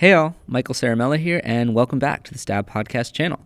[0.00, 3.38] Hey all, Michael Ciaramella here, and welcome back to the Stab Podcast channel.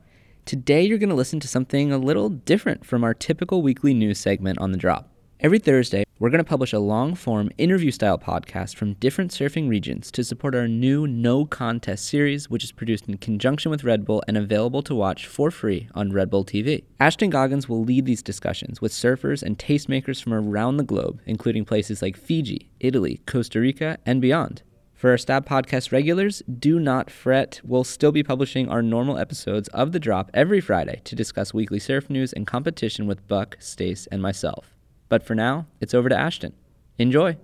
[0.44, 4.20] Today you're going to listen to something a little different from our typical weekly news
[4.20, 5.10] segment on the drop.
[5.40, 9.68] Every Thursday, we're going to publish a long form interview style podcast from different surfing
[9.68, 14.04] regions to support our new No Contest series, which is produced in conjunction with Red
[14.04, 16.84] Bull and available to watch for free on Red Bull TV.
[17.00, 21.64] Ashton Goggans will lead these discussions with surfers and tastemakers from around the globe, including
[21.64, 24.62] places like Fiji, Italy, Costa Rica, and beyond.
[25.04, 27.60] For our Stab Podcast regulars, do not fret.
[27.62, 31.78] We'll still be publishing our normal episodes of The Drop every Friday to discuss weekly
[31.78, 34.78] surf news and competition with Buck, Stace, and myself.
[35.10, 36.54] But for now, it's over to Ashton.
[36.96, 37.36] Enjoy.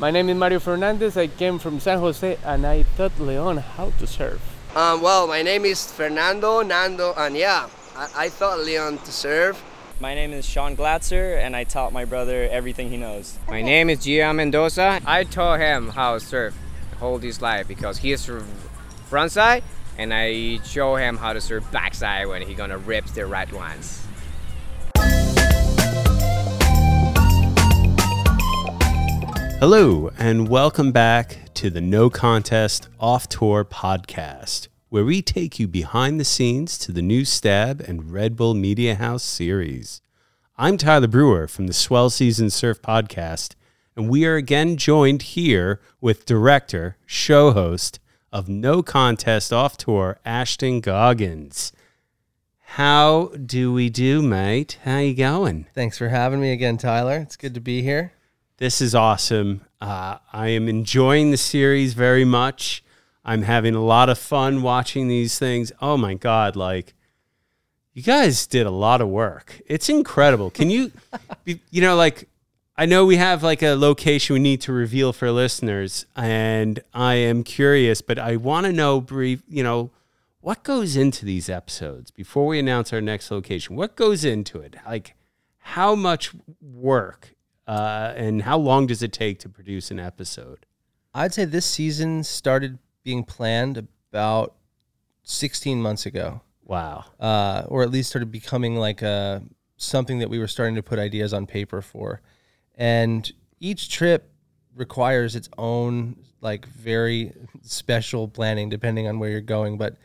[0.00, 1.16] My name is Mario Fernandez.
[1.16, 4.42] I came from San Jose and I taught Leon how to surf.
[4.74, 9.62] Um, well, my name is Fernando Nando, and yeah, I, I taught Leon to surf.
[10.02, 13.38] My name is Sean Glatzer, and I taught my brother everything he knows.
[13.46, 15.00] My name is Gia Mendoza.
[15.06, 16.56] I taught him how to surf
[16.98, 18.28] hold his life because he is
[19.06, 19.62] front side,
[19.96, 24.04] and I show him how to surf backside when he gonna rip the right ones.
[29.60, 35.66] Hello, and welcome back to the No Contest Off Tour podcast, where we take you
[35.66, 40.02] behind the scenes to the new Stab and Red Bull Media House series.
[40.58, 43.54] I'm Tyler Brewer from the Swell Season Surf podcast,
[43.96, 50.20] and we are again joined here with director, show host of No Contest Off Tour,
[50.26, 51.72] Ashton Goggans.
[52.60, 54.78] How do we do, mate?
[54.84, 55.68] How you going?
[55.74, 57.16] Thanks for having me again, Tyler.
[57.16, 58.12] It's good to be here.
[58.58, 59.62] This is awesome.
[59.80, 62.84] Uh, I am enjoying the series very much.
[63.24, 65.72] I'm having a lot of fun watching these things.
[65.80, 66.94] Oh my God, like,
[67.94, 69.60] you guys did a lot of work.
[69.66, 70.50] It's incredible.
[70.50, 70.92] Can you,
[71.44, 72.28] you know, like,
[72.76, 77.14] I know we have like a location we need to reveal for listeners, and I
[77.14, 79.90] am curious, but I want to know, brief, you know,
[80.40, 83.76] what goes into these episodes before we announce our next location?
[83.76, 84.76] What goes into it?
[84.84, 85.14] Like,
[85.58, 87.34] how much work
[87.68, 90.66] uh, and how long does it take to produce an episode?
[91.14, 94.54] I'd say this season started being planned about
[95.24, 97.04] 16 months ago, Wow.
[97.20, 99.42] uh, or at least started becoming like a
[99.76, 102.20] something that we were starting to put ideas on paper for.
[102.76, 103.30] And
[103.60, 104.30] each trip
[104.76, 107.32] requires its own like very
[107.62, 109.78] special planning depending on where you're going.
[109.78, 109.96] But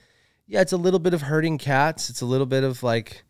[0.47, 2.09] yeah, it's a little bit of herding cats.
[2.09, 3.23] It's a little bit of like,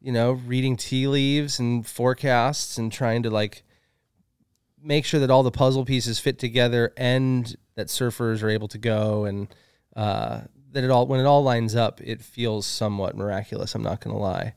[0.00, 3.62] you know, reading tea leaves and forecasts and trying to like
[4.82, 8.76] make sure that all the puzzle pieces fit together and that surfers are able to
[8.76, 9.46] go and
[9.94, 10.40] uh,
[10.72, 13.72] that it all when it all lines up, it feels somewhat miraculous.
[13.72, 14.54] I'm not gonna lie.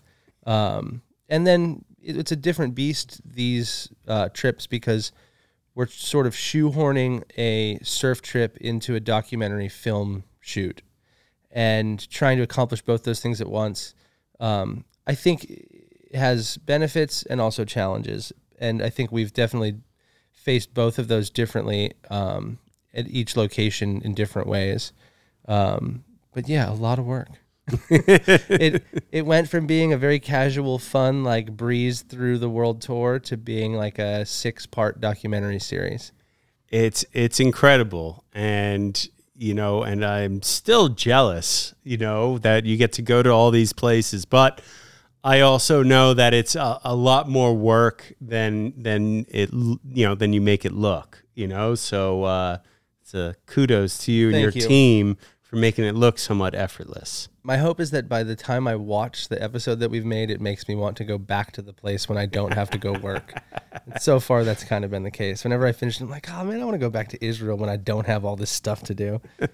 [0.48, 5.12] Um, and then it, it's a different beast these uh, trips because
[5.76, 10.82] we're sort of shoehorning a surf trip into a documentary film shoot
[11.52, 13.94] and trying to accomplish both those things at once.
[14.40, 15.68] Um, I think
[16.16, 19.76] has benefits and also challenges, and I think we've definitely
[20.32, 22.58] faced both of those differently um,
[22.94, 24.94] at each location in different ways.
[25.48, 26.04] Um,
[26.34, 27.30] but yeah, a lot of work.
[27.90, 33.20] it it went from being a very casual, fun like breeze through the world tour
[33.20, 36.12] to being like a six part documentary series.
[36.70, 42.94] It's it's incredible, and you know, and I'm still jealous, you know, that you get
[42.94, 44.62] to go to all these places, but.
[45.24, 50.16] I also know that it's a, a lot more work than than it you know
[50.16, 51.24] than you make it look.
[51.36, 52.58] You know, so uh,
[53.46, 54.68] kudos to you and Thank your you.
[54.68, 55.18] team
[55.52, 57.28] for making it look somewhat effortless.
[57.44, 60.40] My hope is that by the time I watch the episode that we've made, it
[60.40, 62.94] makes me want to go back to the place when I don't have to go
[62.94, 63.34] work.
[64.00, 65.44] so far, that's kind of been the case.
[65.44, 67.70] Whenever I finish, I'm like, oh man, I want to go back to Israel when
[67.70, 69.22] I don't have all this stuff to do.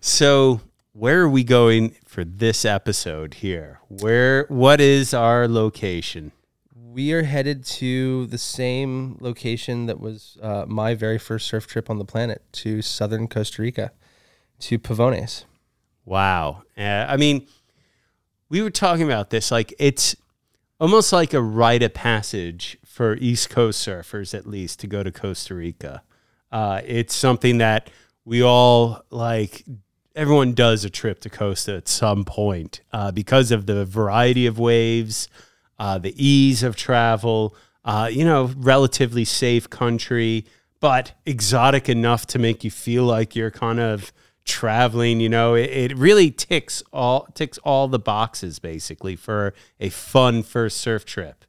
[0.00, 0.60] So,
[0.92, 3.80] where are we going for this episode here?
[3.88, 6.32] Where what is our location?
[6.94, 11.90] We are headed to the same location that was uh, my very first surf trip
[11.90, 13.90] on the planet to southern Costa Rica,
[14.60, 15.42] to Pavones.
[16.04, 16.62] Wow.
[16.78, 17.48] Uh, I mean,
[18.48, 20.14] we were talking about this like it's
[20.78, 25.10] almost like a rite of passage for East Coast surfers, at least, to go to
[25.10, 26.04] Costa Rica.
[26.52, 27.90] Uh, it's something that
[28.24, 29.64] we all like.
[30.14, 34.60] Everyone does a trip to Costa at some point uh, because of the variety of
[34.60, 35.28] waves,
[35.78, 37.54] uh, the ease of travel.
[37.84, 40.46] Uh, you know, relatively safe country,
[40.80, 44.12] but exotic enough to make you feel like you're kind of
[44.46, 49.88] traveling you know it, it really ticks all ticks all the boxes basically for a
[49.88, 51.46] fun first surf trip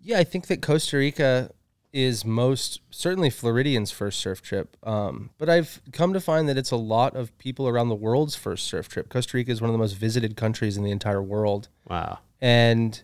[0.00, 1.50] Yeah, I think that Costa Rica
[1.92, 4.76] is most certainly Floridian's first surf trip.
[4.82, 8.34] Um, but I've come to find that it's a lot of people around the world's
[8.34, 9.08] first surf trip.
[9.10, 11.68] Costa Rica is one of the most visited countries in the entire world.
[11.88, 12.20] Wow.
[12.40, 13.02] And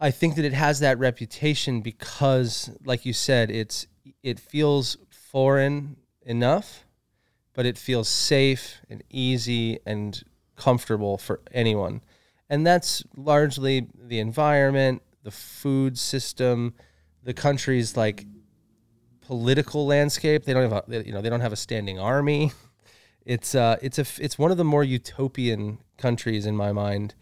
[0.00, 3.86] I think that it has that reputation because, like you said, it's
[4.22, 6.84] it feels foreign enough,
[7.52, 10.22] but it feels safe and easy and
[10.56, 12.00] comfortable for anyone.
[12.48, 16.74] And that's largely the environment, the food system,
[17.22, 18.24] the country's like
[19.20, 20.44] political landscape.
[20.44, 22.52] They don't have a you know they don't have a standing army.
[23.26, 27.14] It's uh it's a it's one of the more utopian countries in my mind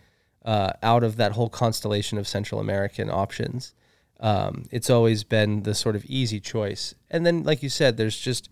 [0.44, 3.74] uh, out of that whole constellation of Central American options.
[4.20, 6.94] Um, it's always been the sort of easy choice.
[7.10, 8.48] And then, like you said, there's just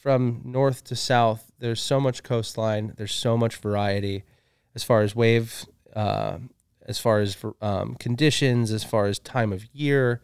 [0.00, 4.24] from north to south, there's so much coastline, there's so much variety
[4.74, 6.38] as far as wave, uh,
[6.86, 10.22] as far as um, conditions, as far as time of year.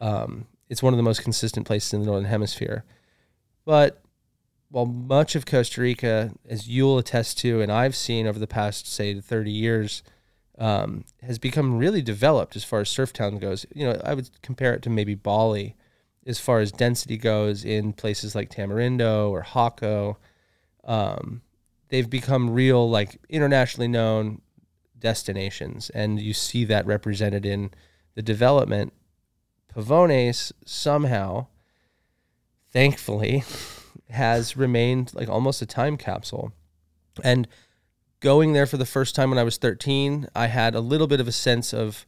[0.00, 2.84] Um, it's one of the most consistent places in the northern hemisphere.
[3.66, 4.02] But
[4.70, 8.90] while much of Costa Rica, as you'll attest to, and I've seen over the past
[8.90, 10.02] say 30 years,
[10.60, 13.64] um, has become really developed as far as surf town goes.
[13.74, 15.74] You know, I would compare it to maybe Bali
[16.26, 20.16] as far as density goes in places like Tamarindo or Jacó.
[20.84, 21.40] Um,
[21.88, 24.42] they've become real, like internationally known
[24.98, 27.70] destinations, and you see that represented in
[28.14, 28.92] the development.
[29.74, 31.46] Pavones somehow,
[32.70, 33.44] thankfully,
[34.10, 36.52] has remained like almost a time capsule.
[37.24, 37.48] And
[38.20, 41.20] going there for the first time when I was 13, I had a little bit
[41.20, 42.06] of a sense of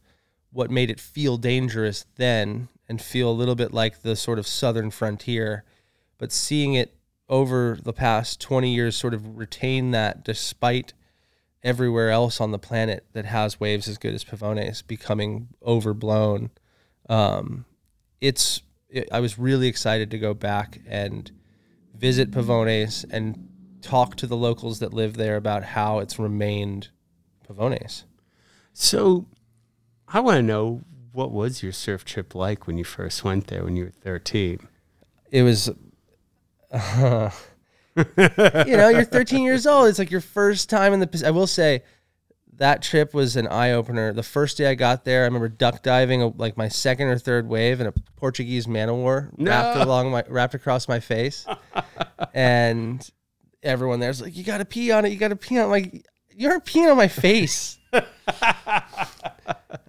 [0.51, 4.47] what made it feel dangerous then and feel a little bit like the sort of
[4.47, 5.63] southern frontier.
[6.17, 6.95] But seeing it
[7.27, 10.93] over the past 20 years sort of retain that despite
[11.63, 16.51] everywhere else on the planet that has waves as good as Pavones becoming overblown.
[17.09, 17.65] Um,
[18.21, 21.31] it's it, I was really excited to go back and
[21.95, 23.49] visit Pavones and
[23.83, 26.89] talk to the locals that live there about how it's remained
[27.47, 28.03] Pavones.
[28.73, 29.27] So,
[30.07, 30.81] I want to know
[31.11, 34.59] what was your surf trip like when you first went there when you were 13?
[35.31, 35.69] It was,
[36.71, 37.29] uh,
[37.95, 38.05] you
[38.77, 39.89] know, you're 13 years old.
[39.89, 41.23] It's like your first time in the.
[41.25, 41.83] I will say,
[42.57, 44.13] that trip was an eye opener.
[44.13, 47.17] The first day I got there, I remember duck diving uh, like my second or
[47.17, 49.49] third wave, and a Portuguese man o' war No.
[49.51, 51.45] wrapped along my wrapped across my face,
[52.33, 53.07] and
[53.63, 55.09] everyone there's like, "You got to pee on it.
[55.09, 56.05] You got to pee on it." Like
[56.35, 57.77] you aren't peeing on my face.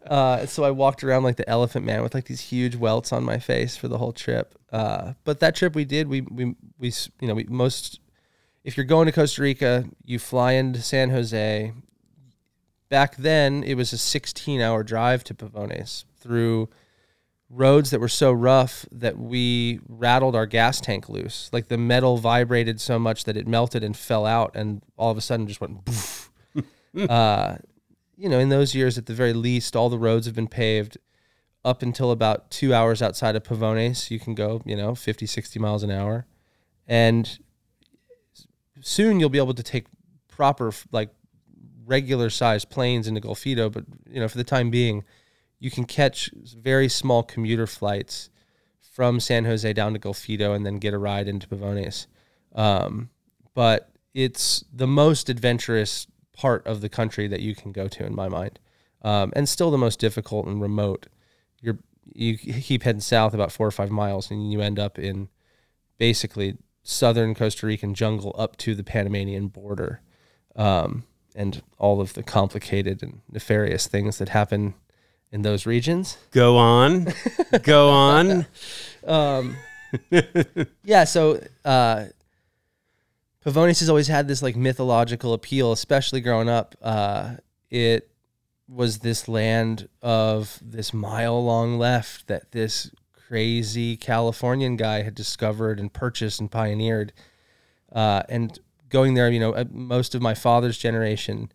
[0.07, 3.25] uh, so I walked around like the elephant man with like these huge welts on
[3.25, 4.59] my face for the whole trip.
[4.73, 8.01] Uh, but that trip we did, we we we you know we most
[8.65, 11.73] if you're going to Costa Rica, you fly into San Jose.
[12.89, 16.69] Back then, it was a 16 hour drive to Pavones through
[17.55, 21.49] roads that were so rough that we rattled our gas tank loose.
[21.53, 25.17] Like the metal vibrated so much that it melted and fell out, and all of
[25.17, 26.31] a sudden just went poof.
[27.09, 27.57] uh,
[28.17, 30.99] you know, in those years, at the very least, all the roads have been paved
[31.65, 34.11] up until about two hours outside of Pavones.
[34.11, 36.27] You can go, you know, 50, 60 miles an hour.
[36.87, 37.39] And
[38.81, 39.87] soon you'll be able to take
[40.29, 41.11] proper, like,
[41.87, 43.73] regular sized planes into Golfito.
[43.73, 45.05] But, you know, for the time being,
[45.65, 48.29] you can catch very small commuter flights
[48.93, 52.07] from San Jose down to Golfito and then get a ride into Pavones.
[52.55, 53.09] Um,
[53.55, 58.15] but it's the most adventurous part of the country that you can go to, in
[58.15, 58.59] my mind,
[59.01, 61.07] um, and still the most difficult and remote.
[61.63, 61.79] You're
[62.13, 65.31] you keep heading south about four or five miles, and you end up in
[65.97, 70.03] basically southern Costa Rican jungle up to the Panamanian border,
[70.57, 71.05] um,
[71.35, 74.75] and all of the complicated and nefarious things that happen
[75.33, 76.17] in those regions.
[76.31, 77.09] Go on.
[77.63, 78.47] Go on.
[79.07, 79.57] Um,
[80.85, 82.07] yeah, so uh,
[83.45, 86.75] has always had this like mythological appeal, especially growing up.
[86.81, 87.37] Uh,
[87.71, 88.11] it
[88.69, 92.91] was this land of this mile long left that this
[93.29, 97.13] crazy Californian guy had discovered and purchased and pioneered.
[97.93, 101.51] Uh, and going there, you know, uh, most of my father's generation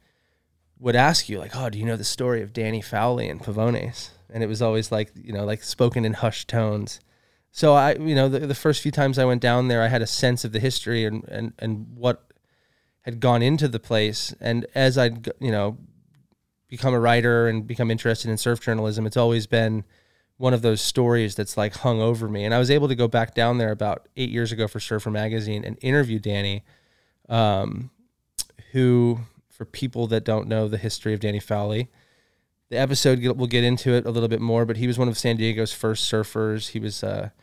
[0.79, 4.09] would ask you like, "Oh, do you know the story of Danny Fowlie and Pavones?"
[4.31, 6.99] And it was always like, you know, like spoken in hushed tones.
[7.51, 10.01] So I, you know, the, the first few times I went down there, I had
[10.01, 12.29] a sense of the history and and and what
[13.01, 14.33] had gone into the place.
[14.39, 15.77] And as I'd, you know,
[16.67, 19.83] become a writer and become interested in surf journalism, it's always been
[20.37, 22.45] one of those stories that's like hung over me.
[22.45, 25.11] And I was able to go back down there about eight years ago for Surfer
[25.11, 26.63] Magazine and interview Danny,
[27.27, 27.89] um,
[28.71, 29.19] who,
[29.59, 31.89] for people that don't know the history of Danny Fowlie,
[32.69, 35.17] the episode we'll get into it a little bit more, but he was one of
[35.17, 36.69] San Diego's first surfers.
[36.69, 37.33] He was a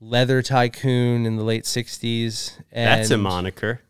[0.00, 2.56] leather tycoon in the late '60s.
[2.70, 3.80] And That's a moniker.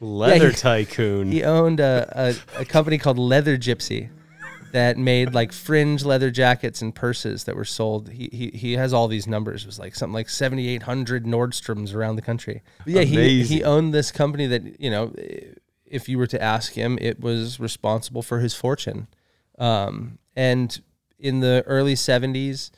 [0.00, 1.30] Leather he- tycoon.
[1.30, 4.08] He owned a, a, a company called Leather Gypsy
[4.72, 8.08] that made like fringe leather jackets and purses that were sold.
[8.08, 9.62] He he, he has all these numbers.
[9.62, 12.62] It was like something like 7,800 Nordstroms around the country.
[12.78, 13.56] But yeah, he, Amazing.
[13.58, 15.14] he owned this company that, you know,
[15.96, 19.08] if you were to ask him, it was responsible for his fortune.
[19.58, 20.80] Um, and
[21.18, 22.70] in the early 70s,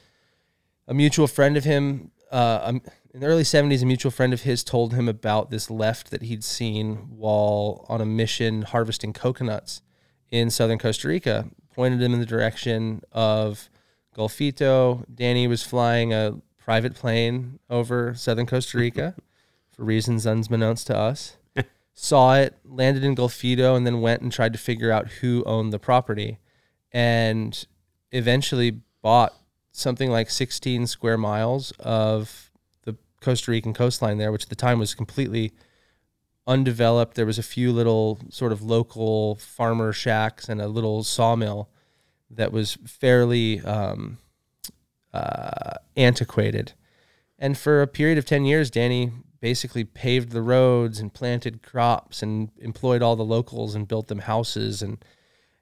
[0.87, 2.83] a mutual friend of him, uh, um,
[3.13, 6.23] in the early 70s, a mutual friend of his told him about this left that
[6.23, 9.83] he'd seen while on a mission harvesting coconuts
[10.31, 13.69] in southern Costa Rica, pointed him in the direction of
[14.17, 15.05] Golfito.
[15.13, 19.15] Danny was flying a private plane over southern Costa Rica
[19.71, 21.38] for reasons unbeknownst to us.
[22.01, 25.73] Saw it, landed in Golfito, and then went and tried to figure out who owned
[25.73, 26.39] the property
[26.93, 27.67] and
[28.13, 29.35] eventually bought
[29.73, 32.53] something like 16 square miles of
[32.85, 35.51] the Costa Rican coastline there, which at the time was completely
[36.47, 37.17] undeveloped.
[37.17, 41.69] There was a few little sort of local farmer shacks and a little sawmill
[42.31, 44.19] that was fairly um,
[45.13, 46.75] uh, antiquated.
[47.39, 52.23] And for a period of 10 years, Danny basically paved the roads and planted crops
[52.23, 54.83] and employed all the locals and built them houses.
[54.83, 55.05] And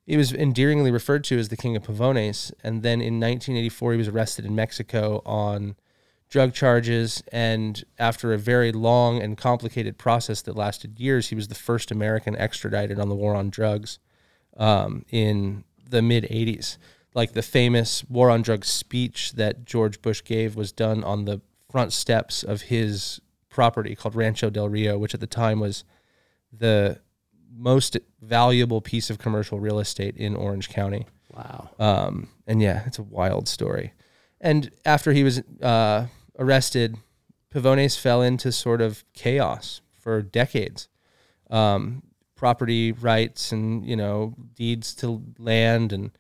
[0.07, 2.53] he was endearingly referred to as the king of Pavones.
[2.63, 5.77] And then in 1984, he was arrested in Mexico on
[6.31, 7.23] drug charges.
[7.31, 11.91] And after a very long and complicated process that lasted years, he was the first
[11.91, 13.99] American extradited on the war on drugs
[14.57, 16.79] um, in the mid 80s.
[17.15, 21.41] Like the famous war on drugs speech that George Bush gave was done on the
[21.71, 25.85] front steps of his property called Rancho del Rio, which at the time was
[26.53, 27.01] the
[27.51, 31.07] most valuable piece of commercial real estate in Orange County.
[31.35, 31.71] wow.
[31.79, 33.93] Um, and yeah, it's a wild story.
[34.41, 36.07] And after he was uh,
[36.39, 36.99] arrested,
[37.53, 40.89] Pavones fell into sort of chaos for decades.
[41.51, 42.03] Um,
[42.37, 46.11] property rights and you know deeds to land and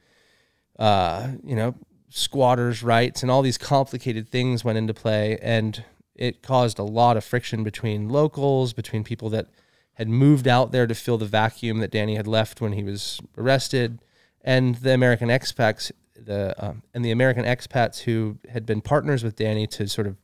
[0.78, 1.74] uh, you know
[2.16, 7.14] squatters' rights and all these complicated things went into play, and it caused a lot
[7.14, 9.48] of friction between locals, between people that
[9.94, 13.20] had moved out there to fill the vacuum that Danny had left when he was
[13.36, 13.98] arrested,
[14.40, 19.36] and the American expats, the um, and the American expats who had been partners with
[19.36, 20.16] Danny to sort of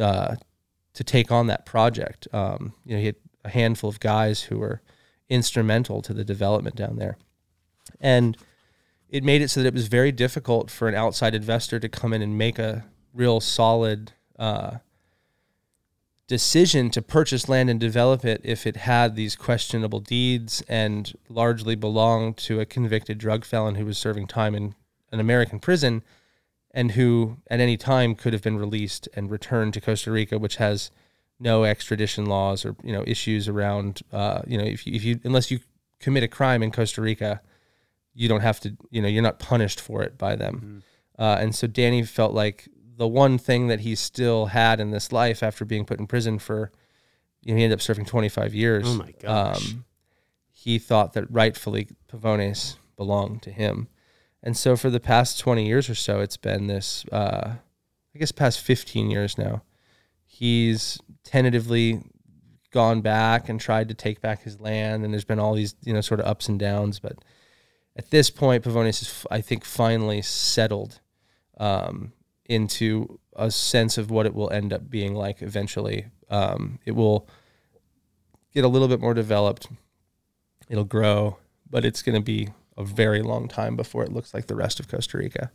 [0.00, 0.36] uh,
[0.94, 2.26] to take on that project.
[2.32, 4.80] Um, you know, he had a handful of guys who were
[5.28, 7.18] instrumental to the development down there,
[8.00, 8.34] and
[9.12, 12.14] it made it so that it was very difficult for an outside investor to come
[12.14, 14.78] in and make a real solid uh,
[16.26, 21.74] decision to purchase land and develop it if it had these questionable deeds and largely
[21.74, 24.74] belonged to a convicted drug felon who was serving time in
[25.12, 26.02] an American prison
[26.70, 30.56] and who at any time could have been released and returned to Costa Rica, which
[30.56, 30.90] has
[31.38, 35.20] no extradition laws or you know issues around uh, you know if you, if you
[35.24, 35.58] unless you
[36.00, 37.42] commit a crime in Costa Rica,
[38.14, 40.82] you don't have to you know you're not punished for it by them.
[41.18, 45.12] Uh, and so Danny felt like the one thing that he still had in this
[45.12, 46.70] life after being put in prison for,
[47.42, 48.84] you know, he ended up serving 25 years.
[48.86, 49.72] Oh my gosh.
[49.72, 49.84] Um,
[50.50, 53.88] he thought that rightfully Pavones belonged to him.
[54.42, 57.54] And so for the past 20 years or so, it's been this, uh,
[58.14, 59.62] I guess, past 15 years now.
[60.24, 62.02] He's tentatively
[62.70, 65.92] gone back and tried to take back his land, and there's been all these, you
[65.92, 66.98] know, sort of ups and downs.
[66.98, 67.18] But
[67.96, 71.00] at this point, Pavones is, I think, finally settled
[71.58, 72.12] um,
[72.46, 76.06] into a sense of what it will end up being like eventually.
[76.30, 77.28] Um, it will
[78.54, 79.68] get a little bit more developed.
[80.68, 84.46] It'll grow, but it's going to be a very long time before it looks like
[84.46, 85.50] the rest of Costa Rica.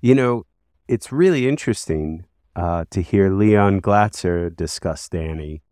[0.00, 0.46] You know,
[0.88, 2.26] it's really interesting
[2.56, 5.62] uh, to hear Leon Glatzer discuss Danny,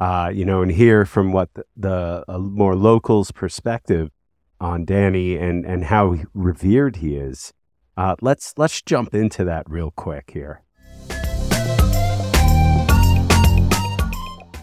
[0.00, 4.10] uh, you know, and hear from what the, the more locals' perspective
[4.60, 7.52] on Danny and, and how revered he is.
[7.96, 10.62] Uh, let's let's jump into that real quick here.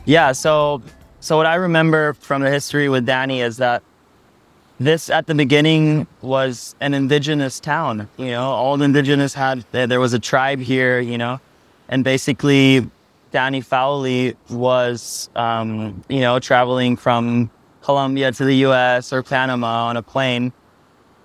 [0.06, 0.82] Yeah, so
[1.20, 3.84] so what I remember from the history with Danny is that
[4.80, 8.08] this at the beginning was an indigenous town.
[8.18, 11.00] You know, all the indigenous had there, was a tribe here.
[11.00, 11.40] You know,
[11.90, 12.90] and basically,
[13.32, 17.52] Danny Fowlie was um, you know traveling from
[17.88, 19.14] Colombia to the U.S.
[19.14, 20.52] or Panama on a plane,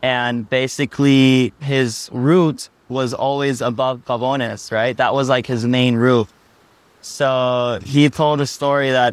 [0.00, 4.70] and basically his route was always above Pavones.
[4.70, 6.28] Right, that was like his main route.
[7.00, 9.12] So he told a story that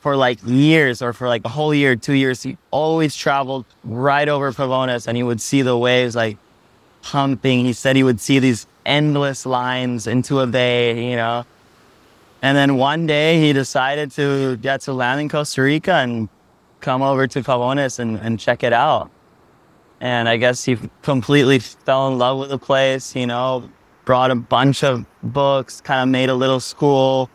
[0.00, 4.26] for like years or for like a whole year, two years, he always traveled right
[4.26, 6.38] over Pavones and he would see the waves like
[7.02, 7.66] pumping.
[7.66, 11.44] He said he would see these endless lines into a bay, you know.
[12.40, 16.30] And then one day he decided to get to land in Costa Rica and
[16.86, 19.10] come over to Pavones and, and check it out.
[20.00, 23.68] And I guess he completely fell in love with the place, you know,
[24.04, 27.28] brought a bunch of books, kind of made a little school,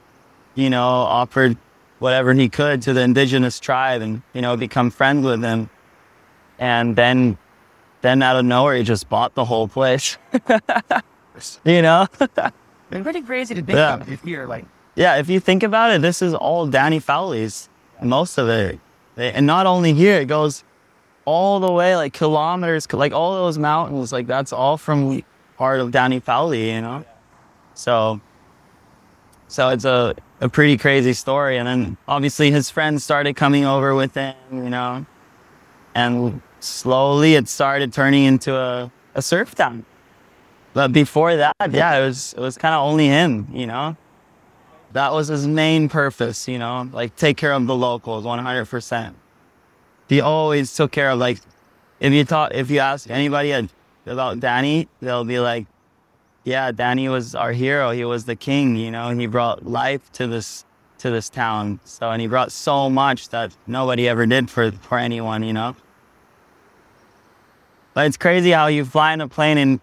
[0.55, 1.57] you know, offered
[1.99, 5.69] whatever he could to the indigenous tribe and, you know, become friends with them.
[6.57, 7.37] And then,
[8.01, 10.17] then out of nowhere, he just bought the whole place.
[11.65, 12.07] you know?
[12.21, 13.95] It's pretty crazy to think Yeah.
[13.95, 14.65] of if you're like
[14.95, 17.69] yeah, if you think about it, this is all Danny Fowlie's,
[18.01, 18.79] most of it.
[19.29, 20.63] And not only here, it goes
[21.25, 25.23] all the way like kilometers, like all those mountains, like that's all from
[25.57, 27.05] part of Danny Fowlie, you know?
[27.73, 28.19] So,
[29.47, 31.57] so it's a, a pretty crazy story.
[31.57, 35.05] And then obviously his friends started coming over with him, you know?
[35.93, 39.85] And slowly it started turning into a, a surf town.
[40.73, 43.97] But before that, yeah, it was, it was kind of only him, you know?
[44.93, 49.13] That was his main purpose, you know, like take care of the locals 100%.
[50.09, 51.39] He always took care of like,
[51.99, 53.69] if you talk, if you ask anybody
[54.05, 55.67] about Danny, they'll be like,
[56.43, 57.91] yeah, Danny was our hero.
[57.91, 60.65] He was the king, you know, and he brought life to this,
[60.97, 61.79] to this town.
[61.85, 65.75] So, and he brought so much that nobody ever did for, for anyone, you know.
[67.93, 69.79] But it's crazy how you fly in a plane and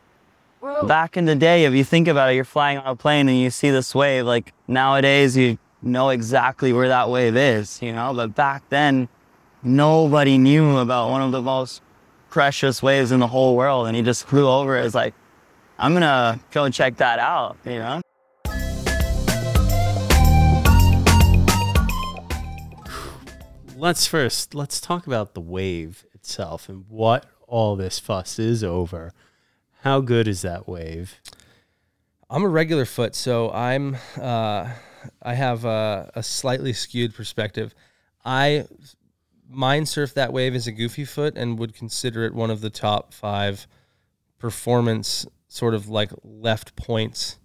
[0.87, 3.39] back in the day, if you think about it, you're flying on a plane and
[3.39, 4.25] you see this wave.
[4.25, 8.13] Like nowadays, you know exactly where that wave is, you know.
[8.15, 9.09] But back then,
[9.63, 11.83] nobody knew about one of the most
[12.31, 14.77] precious waves in the whole world, and he just flew over.
[14.77, 14.85] it.
[14.85, 15.15] It's like,
[15.79, 18.01] I'm gonna go check that out, you know.
[23.79, 29.13] let's first let's talk about the wave itself and what all this fuss is over.
[29.83, 31.21] How good is that wave?
[32.29, 34.71] I'm a regular foot, so I'm uh,
[35.23, 37.75] I have a, a slightly skewed perspective.
[38.25, 38.67] I
[39.49, 42.71] mind surf that wave as a goofy foot and would consider it one of the
[42.71, 43.67] top five
[44.39, 47.39] performance sort of like left points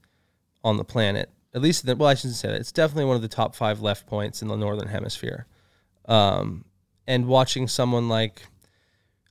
[0.63, 1.30] on the planet.
[1.54, 2.60] At least, the, well, I shouldn't say that.
[2.60, 5.46] It's definitely one of the top five left points in the northern hemisphere.
[6.06, 6.65] Um,
[7.08, 8.41] and watching someone like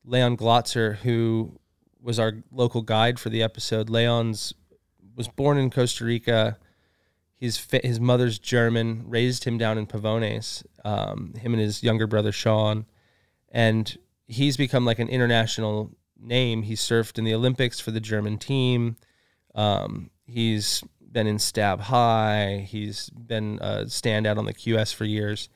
[0.05, 1.59] Leon Glatzer, who
[2.03, 4.55] was our local guide for the episode, Leon's
[5.15, 6.59] was born in Costa Rica.
[7.37, 10.65] His his mother's German, raised him down in Pavones.
[10.85, 12.87] Um, him and his younger brother Sean,
[13.51, 16.63] and he's become like an international name.
[16.63, 18.97] He surfed in the Olympics for the German team.
[19.55, 22.67] Um, he's been in Stab High.
[22.69, 25.49] He's been a standout on the QS for years.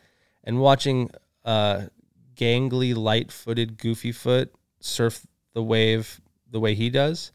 [0.44, 1.10] And watching
[1.44, 1.86] uh,
[2.34, 7.32] gangly, light-footed, goofy foot surf the wave the way he does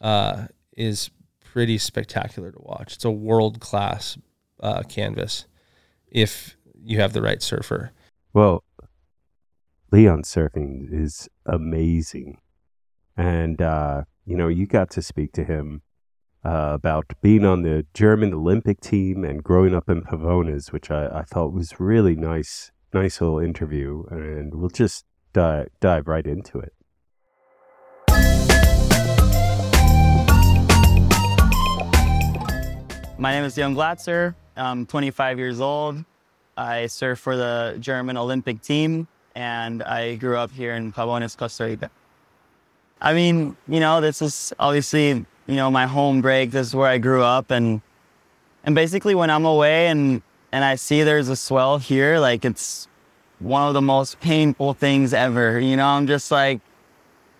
[0.00, 2.94] uh, is pretty spectacular to watch.
[2.94, 4.18] It's a world class
[4.60, 5.46] uh, canvas
[6.10, 7.92] if you have the right surfer.
[8.32, 8.62] Well,
[9.90, 12.38] Leon surfing is amazing.
[13.16, 15.82] And, uh, you know, you got to speak to him
[16.44, 21.06] uh, about being on the German Olympic team and growing up in Pavones, which I,
[21.06, 24.04] I thought was really nice, nice little interview.
[24.10, 26.74] And we'll just dive, dive right into it.
[33.18, 34.34] My name is Leon Glatzer.
[34.58, 36.04] I'm 25 years old.
[36.54, 41.64] I surf for the German Olympic team, and I grew up here in Pavones, Costa
[41.64, 41.90] Rica.
[43.00, 45.08] I mean, you know, this is obviously,
[45.46, 46.50] you know, my home break.
[46.50, 47.80] This is where I grew up, and
[48.64, 50.20] and basically, when I'm away and
[50.52, 52.86] and I see there's a swell here, like it's
[53.38, 55.58] one of the most painful things ever.
[55.58, 56.60] You know, I'm just like,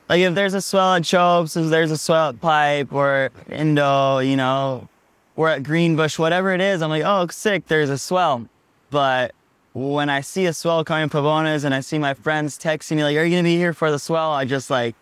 [0.08, 4.20] like if there's a swell at Chopes, if there's a swell at Pipe or Indo,
[4.20, 4.88] you know,
[5.37, 8.49] or at Greenbush, whatever it is, I'm like, oh, sick, there's a swell.
[8.90, 9.35] But
[9.75, 13.16] when I see a swell coming Pavones and I see my friends texting me like,
[13.16, 14.33] are you gonna be here for the swell?
[14.33, 14.94] I just like,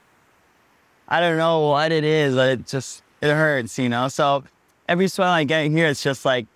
[1.09, 4.09] I don't know what it is, but it just it hurts, you know.
[4.09, 4.45] So
[4.89, 6.47] every swell I get here, it's just like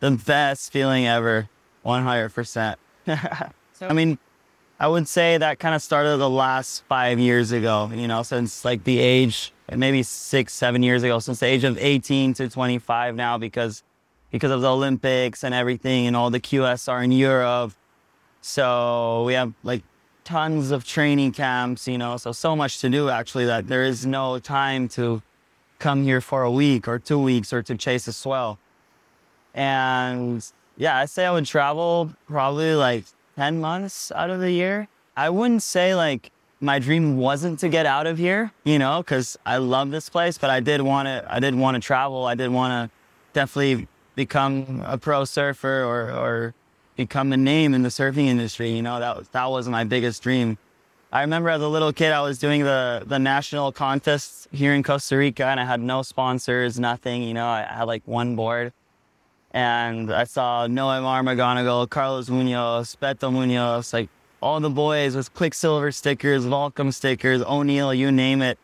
[0.00, 1.48] the best feeling ever,
[1.84, 2.76] 100%.
[3.72, 4.18] so- I mean,
[4.78, 8.62] I would say that kind of started the last five years ago, you know, since
[8.62, 13.14] like the age, maybe six, seven years ago, since the age of 18 to 25
[13.14, 13.82] now, because
[14.30, 17.72] because of the Olympics and everything, and all the QS are in Europe.
[18.42, 19.82] So we have like
[20.24, 24.04] tons of training camps, you know, so so much to do actually that there is
[24.04, 25.22] no time to
[25.78, 28.58] come here for a week or two weeks or to chase a swell.
[29.54, 33.04] And yeah, I say I would travel probably like
[33.36, 34.88] 10 months out of the year.
[35.16, 39.38] I wouldn't say like my dream wasn't to get out of here, you know, because
[39.44, 42.24] I love this place, but I did want to, I did want to travel.
[42.24, 42.96] I did want to
[43.34, 46.54] definitely become a pro surfer or, or
[46.96, 48.70] become a name in the surfing industry.
[48.70, 50.56] You know, that was, that was my biggest dream.
[51.12, 54.82] I remember as a little kid, I was doing the, the national contests here in
[54.82, 58.72] Costa Rica and I had no sponsors, nothing, you know, I had like one board
[59.56, 64.10] and I saw Noe Mar McGonagle, Carlos Munoz, Beto Munoz, like
[64.42, 68.58] all the boys with Quiksilver stickers, Volcom stickers, O'Neill, you name it.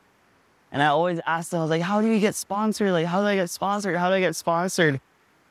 [0.71, 2.93] And I always asked them, I was like, how do you get sponsored?
[2.93, 3.97] Like, how do I get sponsored?
[3.97, 5.01] How do I get sponsored?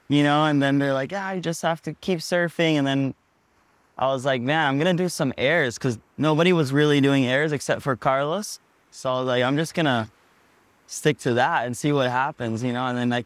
[0.09, 2.75] You know, and then they're like, yeah, you just have to keep surfing.
[2.75, 3.15] And then
[3.97, 7.25] I was like, man, I'm going to do some airs because nobody was really doing
[7.25, 8.59] airs except for Carlos.
[8.91, 10.07] So I was like, I'm just going to
[10.85, 12.85] stick to that and see what happens, you know?
[12.85, 13.25] And then like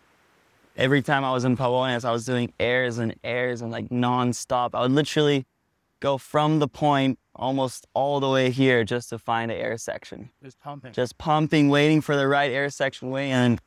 [0.76, 4.72] every time I was in Pavones, I was doing airs and airs and like nonstop.
[4.74, 5.46] I would literally
[6.00, 10.30] go from the point almost all the way here just to find an air section.
[10.44, 10.94] Just pumping.
[10.94, 13.60] Just pumping, waiting for the right air section way and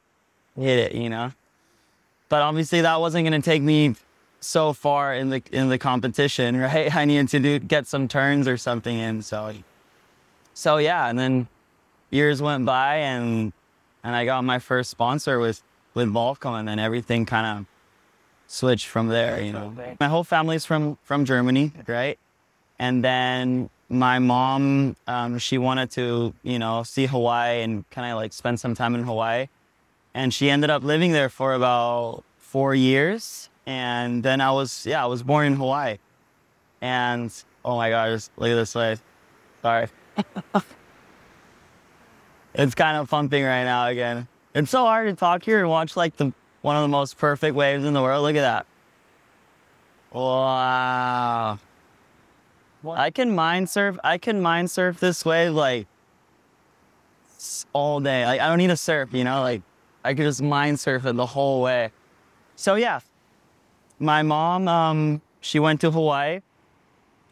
[0.57, 1.33] hit it, you know?
[2.29, 3.97] But obviously that wasn't gonna take me
[4.41, 6.95] so far in the in the competition, right?
[6.95, 9.23] I needed to do get some turns or something in.
[9.23, 9.55] So
[10.55, 11.49] so yeah, and then
[12.11, 13.53] years went by and
[14.05, 15.63] and I got my first sponsor with
[15.99, 17.67] with Volcom and then everything kind of
[18.47, 19.75] switched from there, you know.
[20.01, 22.19] My whole family's from from Germany, right?
[22.79, 28.17] And then my mom, um, she wanted to, you know, see Hawaii and kind of
[28.17, 29.49] like spend some time in Hawaii.
[30.15, 33.49] And she ended up living there for about four years.
[33.67, 35.99] And then I was, yeah, I was born in Hawaii.
[36.81, 37.33] And
[37.65, 39.01] oh my gosh, look at this place.
[39.63, 39.89] Sorry.
[42.55, 44.29] it's kind of pumping right now again.
[44.59, 47.55] It's so hard to talk here and watch like the one of the most perfect
[47.55, 48.25] waves in the world.
[48.25, 48.67] Look at that.
[50.13, 51.61] Wow.
[52.85, 53.99] I can mind surf.
[54.03, 55.87] I can mind surf this wave like
[57.73, 58.27] all day.
[58.27, 59.43] Like I don't need to surf, you know.
[59.43, 59.63] Like
[60.03, 61.93] I could just mind surf it the whole way.
[62.57, 62.99] So yeah,
[64.01, 66.41] my mom, um, she went to Hawaii,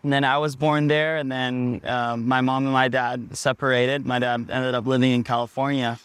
[0.05, 1.17] and then I was born there.
[1.17, 4.07] And then um, my mom and my dad separated.
[4.07, 5.99] My dad ended up living in California,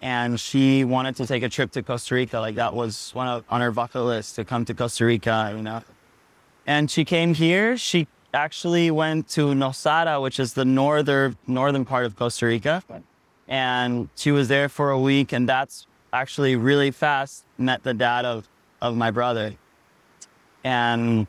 [0.00, 2.38] and she wanted to take a trip to Costa Rica.
[2.38, 5.62] Like that was one of, on her bucket list to come to Costa Rica, you
[5.62, 5.82] know.
[6.66, 7.76] And she came here.
[7.76, 12.82] She actually went to Nosara, which is the northern northern part of Costa Rica,
[13.48, 15.32] and she was there for a week.
[15.32, 17.44] And that's actually really fast.
[17.56, 18.48] Met the dad of
[18.80, 19.54] of my brother,
[20.62, 21.26] and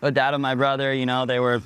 [0.00, 0.92] the dad of my brother.
[0.92, 1.62] You know, they were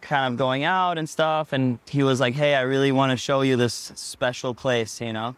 [0.00, 3.16] kind of going out and stuff, and he was like, "Hey, I really want to
[3.16, 5.34] show you this special place," you know.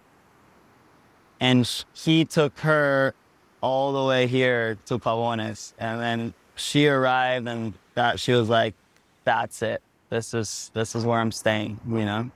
[1.41, 3.15] And he took her
[3.63, 8.75] all the way here to Pavones, and then she arrived, and that she was like,
[9.25, 9.83] "That's it.
[10.11, 12.31] This is this is where I'm staying," you know.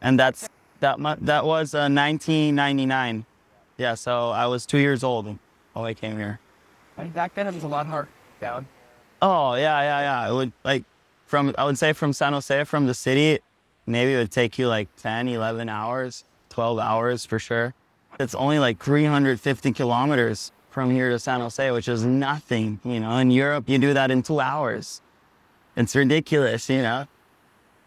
[0.00, 0.48] And that's
[0.80, 0.98] that.
[0.98, 3.26] mu- That was uh, 1999.
[3.76, 5.38] Yeah, so I was two years old when
[5.76, 6.40] I came here.
[7.14, 8.08] Back then it was a lot harder
[8.40, 8.66] down.
[9.22, 10.30] Oh yeah, yeah, yeah.
[10.30, 10.84] It would like
[11.28, 13.38] from I would say from San Jose from the city,
[13.86, 17.74] maybe it would take you like 10, 11 hours, 12 hours for sure.
[18.18, 23.18] It's only like 350 kilometers from here to San Jose, which is nothing, you know.
[23.18, 25.02] In Europe, you do that in two hours.
[25.76, 27.06] It's ridiculous, you know.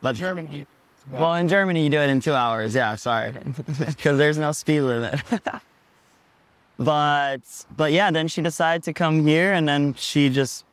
[0.01, 0.67] But Germany.
[1.11, 2.75] well, in Germany, you do it in two hours.
[2.75, 3.33] Yeah, sorry,
[3.87, 5.19] because there's no speed limit.
[6.77, 7.41] but
[7.75, 10.63] but yeah, then she decided to come here, and then she just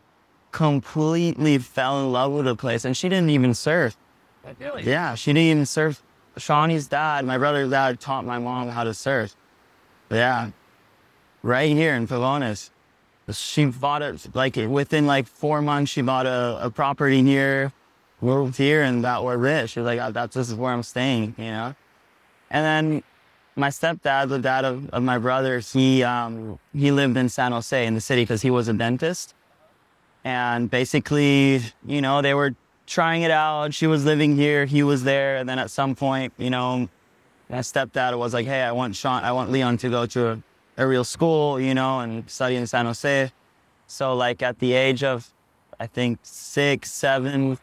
[0.59, 3.97] completely fell in love with the place, and she didn't even surf.
[4.59, 4.83] Really?
[4.83, 6.03] Yeah, she didn't even surf.
[6.37, 9.37] Shawnee's dad, my brother's dad, taught my mom how to surf.
[10.11, 10.51] Yeah,
[11.45, 12.71] right here in Pavones.
[13.31, 15.93] She bought it like within like four months.
[15.93, 17.73] She bought a, a property here,
[18.21, 19.71] moved here, and that we're rich.
[19.71, 21.77] She was like, "That's this is where I'm staying," you know.
[22.51, 23.03] And then
[23.55, 27.87] my stepdad, the dad of, of my brother, he um, he lived in San Jose
[27.87, 29.35] in the city because he was a dentist.
[30.25, 32.55] And basically, you know, they were
[32.87, 33.75] trying it out.
[33.75, 36.89] She was living here, he was there, and then at some point, you know,
[37.49, 40.43] my stepdad was like, "Hey, I want Sean, I want Leon to go to a,
[40.77, 43.33] a real school, you know, and study in San Jose."
[43.87, 45.29] So, like at the age of,
[45.81, 47.59] I think six, seven,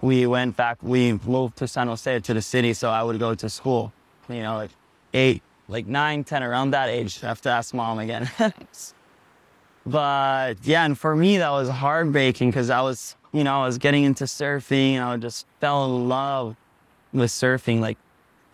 [0.00, 0.78] we went back.
[0.82, 3.92] We moved to San Jose to the city, so I would go to school.
[4.28, 4.70] You know, like
[5.14, 7.22] eight, like nine, ten, around that age.
[7.22, 8.30] I have to ask mom again.
[9.86, 13.78] but yeah, and for me that was heartbreaking because I was, you know, I was
[13.78, 15.02] getting into surfing.
[15.02, 16.56] I just fell in love
[17.12, 17.98] with surfing like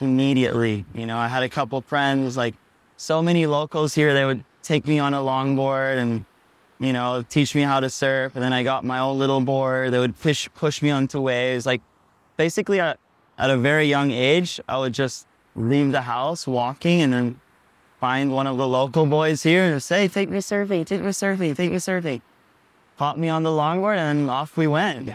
[0.00, 0.84] immediately.
[0.94, 2.54] You know, I had a couple friends, like
[2.96, 4.14] so many locals here.
[4.14, 6.24] They would take me on a longboard and
[6.80, 8.36] you know, teach me how to surf.
[8.36, 9.92] And then I got my own little board.
[9.92, 11.66] They would push push me onto waves.
[11.66, 11.82] Like
[12.36, 12.98] basically at,
[13.36, 17.40] at a very young age, I would just leave the house walking and then
[18.00, 21.56] find one of the local boys here and say, take me surfing, take me surfing,
[21.56, 22.22] take me surfing.
[22.96, 25.08] Pop me on the longboard and off we went.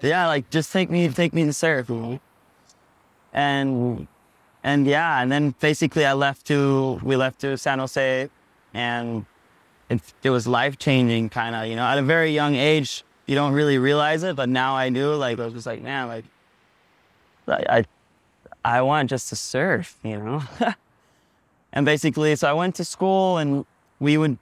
[0.00, 1.90] Yeah, like just take me, take me to surf.
[3.32, 4.06] And
[4.62, 8.28] and yeah, and then basically I left to we left to San Jose,
[8.74, 9.26] and
[9.88, 11.66] it it was life changing, kind of.
[11.66, 14.88] You know, at a very young age, you don't really realize it, but now I
[14.90, 15.14] do.
[15.14, 16.24] Like I was just like, man, like
[17.48, 17.78] I
[18.64, 20.42] I, I want just to surf, you know.
[21.76, 23.66] and basically, so I went to school, and
[24.00, 24.38] we would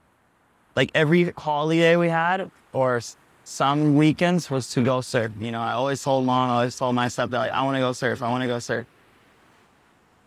[0.73, 3.01] like every holiday we had or
[3.43, 5.33] some weekends was to go surf.
[5.39, 7.81] You know, I always told mom, I always told myself that like, I want to
[7.81, 8.23] go surf.
[8.23, 8.85] I want to go surf.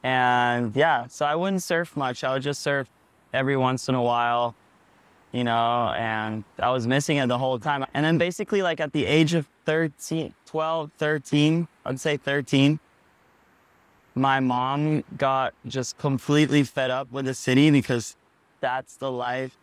[0.03, 2.25] And yeah, so I wouldn't surf much.
[2.25, 2.87] I would just surf
[3.33, 4.55] every once in a while,
[5.33, 7.87] you know, and I was missing it the whole time.
[7.95, 12.79] And then basically like at the age of 13, 12, 13, I'd say 13,
[14.19, 18.17] my mom got just completely fed up with the city because
[18.61, 19.57] that's the life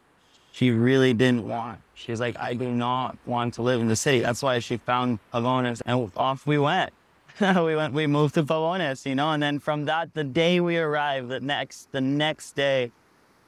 [0.52, 1.80] she really didn't want.
[1.96, 4.20] She's like, I do not want to live in the city.
[4.20, 6.94] That's why she found Pavones and off we went.
[7.42, 10.78] we went, we moved to Pavones, you know, and then from that, the day we
[10.78, 12.94] arrived, the next, the next day,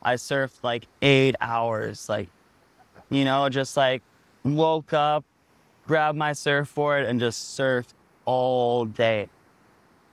[0.03, 2.27] I surfed like eight hours, like,
[3.09, 4.01] you know, just like
[4.43, 5.23] woke up,
[5.87, 7.93] grabbed my surfboard and just surfed
[8.25, 9.29] all day.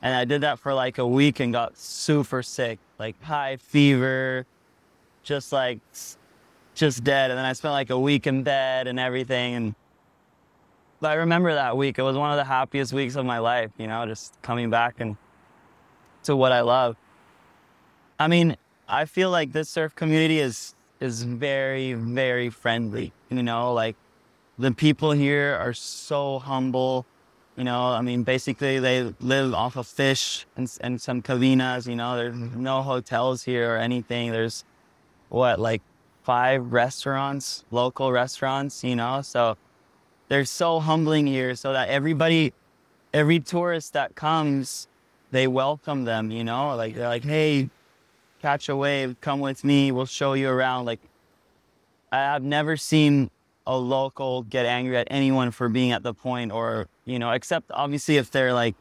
[0.04, 4.44] And I did that for like a week and got super sick, like high fever,
[5.22, 5.80] just like
[6.74, 7.30] just dead.
[7.30, 9.54] And then I spent like a week in bed and everything.
[9.54, 9.74] And
[11.02, 11.98] I remember that week.
[11.98, 14.96] It was one of the happiest weeks of my life, you know, just coming back
[15.00, 15.16] and
[16.24, 16.96] to what I love.
[18.18, 23.14] I mean, I feel like this surf community is is very, very friendly.
[23.30, 23.96] You know, like
[24.58, 27.06] the people here are so humble.
[27.56, 31.86] You know, I mean, basically they live off of fish and, and some cavinas.
[31.86, 32.62] You know, there's mm-hmm.
[32.62, 34.32] no hotels here or anything.
[34.32, 34.64] There's
[35.28, 35.82] what like
[36.24, 38.82] five restaurants, local restaurants.
[38.82, 39.56] You know, so
[40.28, 42.52] they're so humbling here, so that everybody,
[43.12, 44.88] every tourist that comes,
[45.30, 46.32] they welcome them.
[46.32, 47.70] You know, like they're like, hey,
[48.42, 50.86] catch a wave, come with me, we'll show you around.
[50.86, 51.00] Like,
[52.10, 53.30] I have never seen
[53.66, 57.70] a local get angry at anyone for being at the point or, you know, except
[57.70, 58.74] obviously if they're like,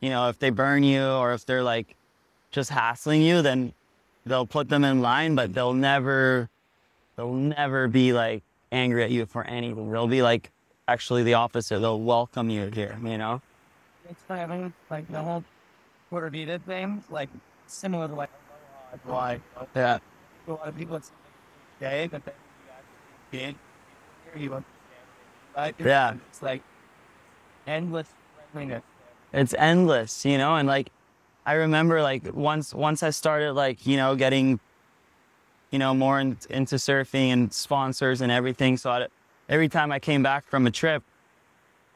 [0.00, 1.96] you know, if they burn you or if they're like
[2.50, 3.72] just hassling you, then
[4.26, 6.50] they'll put them in line, but they'll never,
[7.16, 9.90] they'll never be like angry at you for anything.
[9.90, 10.50] They'll be like
[10.88, 11.80] actually the opposite.
[11.80, 13.40] They'll welcome you here, you know?
[14.10, 15.44] It's having like the whole
[16.10, 17.30] Puerto Rico thing, like
[17.66, 18.30] similar to like
[19.04, 19.40] why
[19.74, 19.98] Yeah.
[20.46, 21.12] a lot of people it's
[21.80, 22.34] gay, but then
[23.32, 23.54] you
[24.32, 24.66] actually here you understand.
[25.56, 25.74] Right?
[25.78, 26.14] Yeah.
[26.28, 26.62] It's like
[27.66, 28.08] endless
[28.52, 28.82] friendliness.
[29.32, 30.90] it's endless, you know, and like
[31.44, 34.60] I remember like once once I started like, you know, getting
[35.70, 38.76] you know, more in, into surfing and sponsors and everything.
[38.76, 39.06] So I,
[39.48, 41.02] every time I came back from a trip,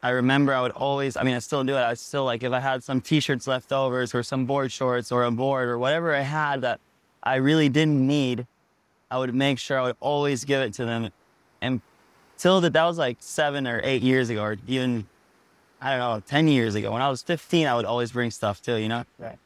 [0.03, 1.81] I remember I would always, I mean, I still do it.
[1.81, 5.31] I still like, if I had some t-shirts leftovers or some board shorts or a
[5.31, 6.81] board or whatever I had that
[7.23, 8.47] I really didn't need,
[9.11, 11.11] I would make sure I would always give it to them.
[11.61, 11.83] And
[12.39, 15.07] till that, that was like seven or eight years ago, or even
[15.81, 16.93] I don't know, 10 years ago.
[16.93, 19.05] When I was 15, I would always bring stuff too, you know?
[19.19, 19.39] Right.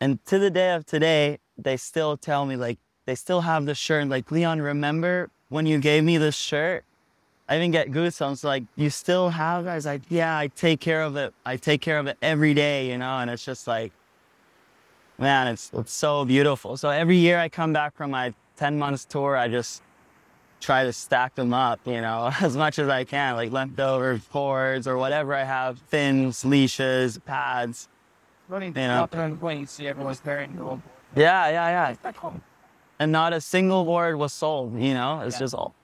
[0.00, 3.74] And to the day of today, they still tell me, like, they still have the
[3.74, 4.08] shirt.
[4.08, 6.84] Like, Leon, remember when you gave me this shirt?
[7.48, 8.44] I even get goosebumps.
[8.44, 9.70] Like, you still have it?
[9.70, 11.34] I was like, yeah, I take care of it.
[11.44, 13.18] I take care of it every day, you know?
[13.18, 13.92] And it's just like,
[15.18, 16.76] man, it's, it's so beautiful.
[16.76, 19.82] So every year I come back from my 10 months tour, I just
[20.62, 24.86] try to stack them up, you know, as much as I can, like leftover cords
[24.86, 27.88] or whatever I have, fins, leashes, pads.
[28.48, 29.02] Funny, You know.
[29.02, 30.82] out the plane, you see everyone's wearing the old
[31.16, 32.30] Yeah, yeah, yeah.
[32.98, 35.40] And not a single board was sold, you know, it's Yeah.
[35.40, 35.74] just all.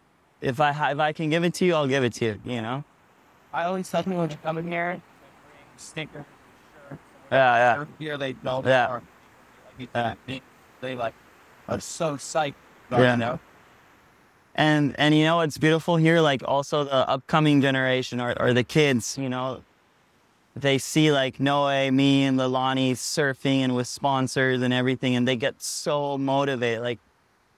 [0.40, 2.62] If I if I can give it to you, I'll give it to you, you
[2.62, 2.84] know.
[3.52, 6.24] I always tell people when you come in here, they bring stickers,
[6.88, 7.84] shirts, Yeah, yeah.
[7.98, 8.88] gear they don't Yeah.
[8.90, 9.02] or,
[9.78, 10.14] like, Yeah.
[10.80, 11.14] they, like
[11.68, 12.54] are so psyched.
[12.90, 13.12] Yeah.
[13.12, 13.40] You know?
[14.58, 18.64] And and you know what's beautiful here, like also the upcoming generation or, or the
[18.64, 19.62] kids, you know,
[20.56, 25.36] they see like Noe, me and Leilani surfing and with sponsors and everything, and they
[25.36, 26.82] get so motivated.
[26.82, 26.98] Like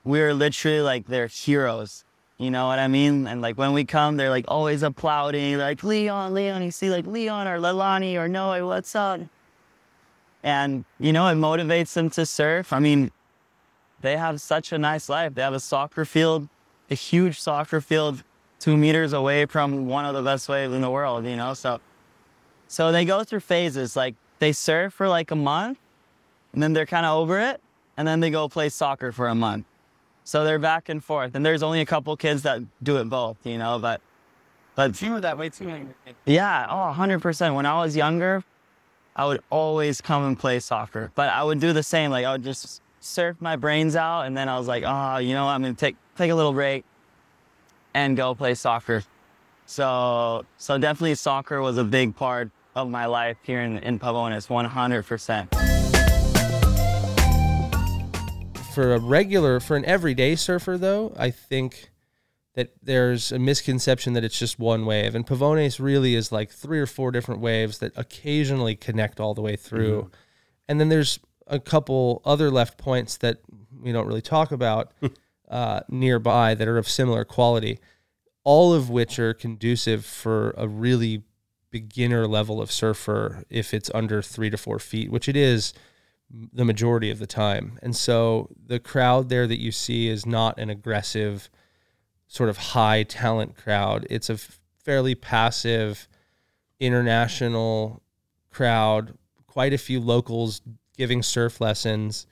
[0.04, 2.04] we're literally like their heroes.
[2.36, 3.26] You know what I mean?
[3.26, 6.62] And like when we come, they're like always applauding, like Leon, Leon.
[6.62, 9.20] You see like Leon or Leilani or Noe, what's up?
[10.42, 12.74] And you know, it motivates them to surf.
[12.74, 13.10] I mean,
[14.02, 15.32] they have such a nice life.
[15.32, 16.46] They have a soccer field
[16.90, 18.22] a huge soccer field
[18.58, 21.54] two meters away from one of the best waves in the world, you know?
[21.54, 21.80] So,
[22.68, 23.96] so they go through phases.
[23.96, 25.78] Like they surf for like a month
[26.52, 27.60] and then they're kind of over it.
[27.96, 29.66] And then they go play soccer for a month.
[30.24, 31.34] So they're back and forth.
[31.34, 34.00] And there's only a couple kids that do it both, you know, but,
[34.74, 35.86] but You were that way too.
[36.24, 37.54] yeah, oh, 100%.
[37.54, 38.44] When I was younger,
[39.16, 42.10] I would always come and play soccer, but I would do the same.
[42.10, 45.34] Like I would just surf my brains out, and then I was like, oh, you
[45.34, 45.52] know, what?
[45.52, 46.84] I'm gonna take take a little break
[47.94, 49.02] and go play soccer.
[49.64, 54.46] So, so definitely soccer was a big part of my life here in in Pavones,
[54.46, 55.48] 100%.
[58.74, 61.90] for a regular for an everyday surfer though i think
[62.54, 65.14] that there's a misconception that it's just one wave.
[65.14, 69.40] And pavones really is like three or four different waves that occasionally connect all the
[69.40, 70.02] way through.
[70.02, 70.14] Mm-hmm.
[70.68, 73.38] And then there's a couple other left points that
[73.80, 74.92] we don't really talk about
[75.50, 77.78] uh, nearby that are of similar quality
[78.42, 81.22] all of which are conducive for a really
[81.70, 85.74] beginner level of surfer if it's under three to four feet which it is
[86.52, 87.78] the majority of the time.
[87.82, 91.50] And so the crowd there that you see is not an aggressive,
[92.28, 94.06] sort of high talent crowd.
[94.08, 94.38] It's a
[94.84, 96.08] fairly passive,
[96.78, 98.02] international
[98.50, 100.62] crowd, quite a few locals
[100.96, 102.26] giving surf lessons,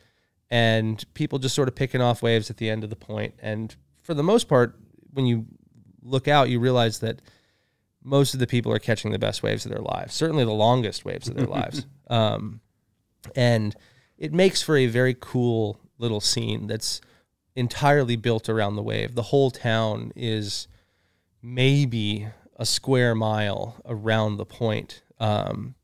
[0.50, 3.34] and people just sort of picking off waves at the end of the point.
[3.40, 4.78] And for the most part,
[5.12, 5.46] when you
[6.02, 7.20] look out, you realize that
[8.02, 11.04] most of the people are catching the best waves of their lives, certainly the longest
[11.04, 11.86] waves of their lives.
[12.08, 12.60] Um,
[13.36, 13.76] and
[14.16, 17.00] it makes for a very cool little scene that's
[17.54, 19.14] entirely built around the wave.
[19.14, 20.68] The whole town is
[21.42, 25.74] maybe a square mile around the point, um,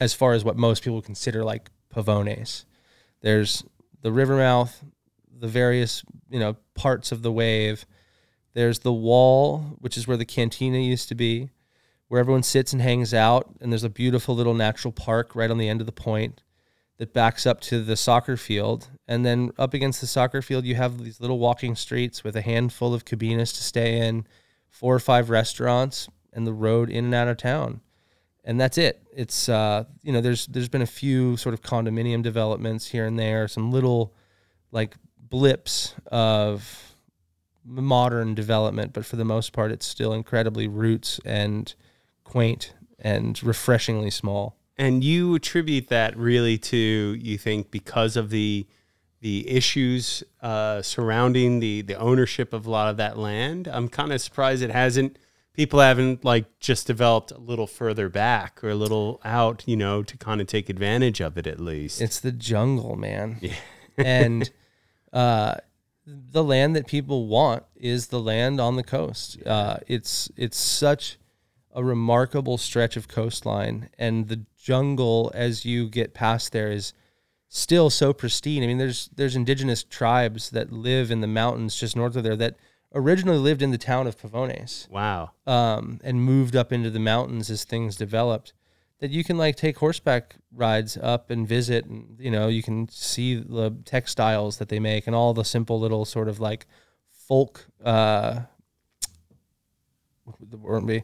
[0.00, 2.64] as far as what most people consider like pavones.
[3.20, 3.64] There's
[4.02, 4.82] the river mouth,
[5.38, 7.86] the various you know parts of the wave.
[8.52, 11.50] There's the wall, which is where the cantina used to be,
[12.08, 13.48] where everyone sits and hangs out.
[13.60, 16.42] And there's a beautiful little natural park right on the end of the point
[16.98, 18.88] that backs up to the soccer field.
[19.06, 22.42] And then up against the soccer field, you have these little walking streets with a
[22.42, 24.26] handful of cabinas to stay in,
[24.68, 27.80] four or five restaurants, and the road in and out of town.
[28.44, 29.02] And that's it.
[29.14, 33.18] It's uh, you know, there's there's been a few sort of condominium developments here and
[33.18, 34.14] there, some little
[34.72, 36.94] like blips of
[37.64, 41.74] modern development, but for the most part, it's still incredibly roots and
[42.24, 44.56] quaint and refreshingly small.
[44.76, 48.66] And you attribute that really to you think because of the
[49.20, 53.68] the issues uh, surrounding the the ownership of a lot of that land.
[53.68, 55.18] I'm kind of surprised it hasn't
[55.54, 60.02] people haven't like just developed a little further back or a little out, you know,
[60.02, 62.00] to kind of take advantage of it at least.
[62.00, 63.38] It's the jungle, man.
[63.40, 63.54] Yeah.
[63.98, 64.50] and
[65.12, 65.56] uh,
[66.06, 69.38] the land that people want is the land on the coast.
[69.44, 71.18] Uh, it's it's such
[71.72, 76.92] a remarkable stretch of coastline, and the jungle as you get past there is
[77.48, 78.62] still so pristine.
[78.62, 82.36] I mean, there's there's indigenous tribes that live in the mountains just north of there
[82.36, 82.56] that
[82.94, 85.30] originally lived in the town of Pavones wow.
[85.46, 88.52] um, and moved up into the mountains as things developed.
[88.98, 92.86] That you can like take horseback rides up and visit, and you know you can
[92.90, 96.66] see the textiles that they make and all the simple little sort of like
[97.10, 98.40] folk, uh,
[100.26, 101.02] would the word be,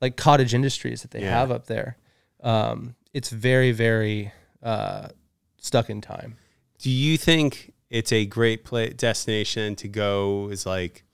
[0.00, 1.30] like cottage industries that they Yeah.
[1.38, 1.96] have up there.
[2.42, 5.08] Um, it's very very uh,
[5.56, 6.36] stuck in time.
[6.78, 11.04] Do you think it's a great play destination to go is like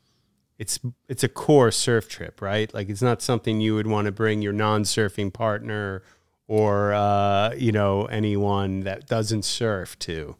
[0.58, 2.72] it's it's a core surf trip, right?
[2.72, 6.02] Like it's not something you would want to bring your non-surfing partner
[6.46, 10.36] or uh, you know anyone that doesn't surf to.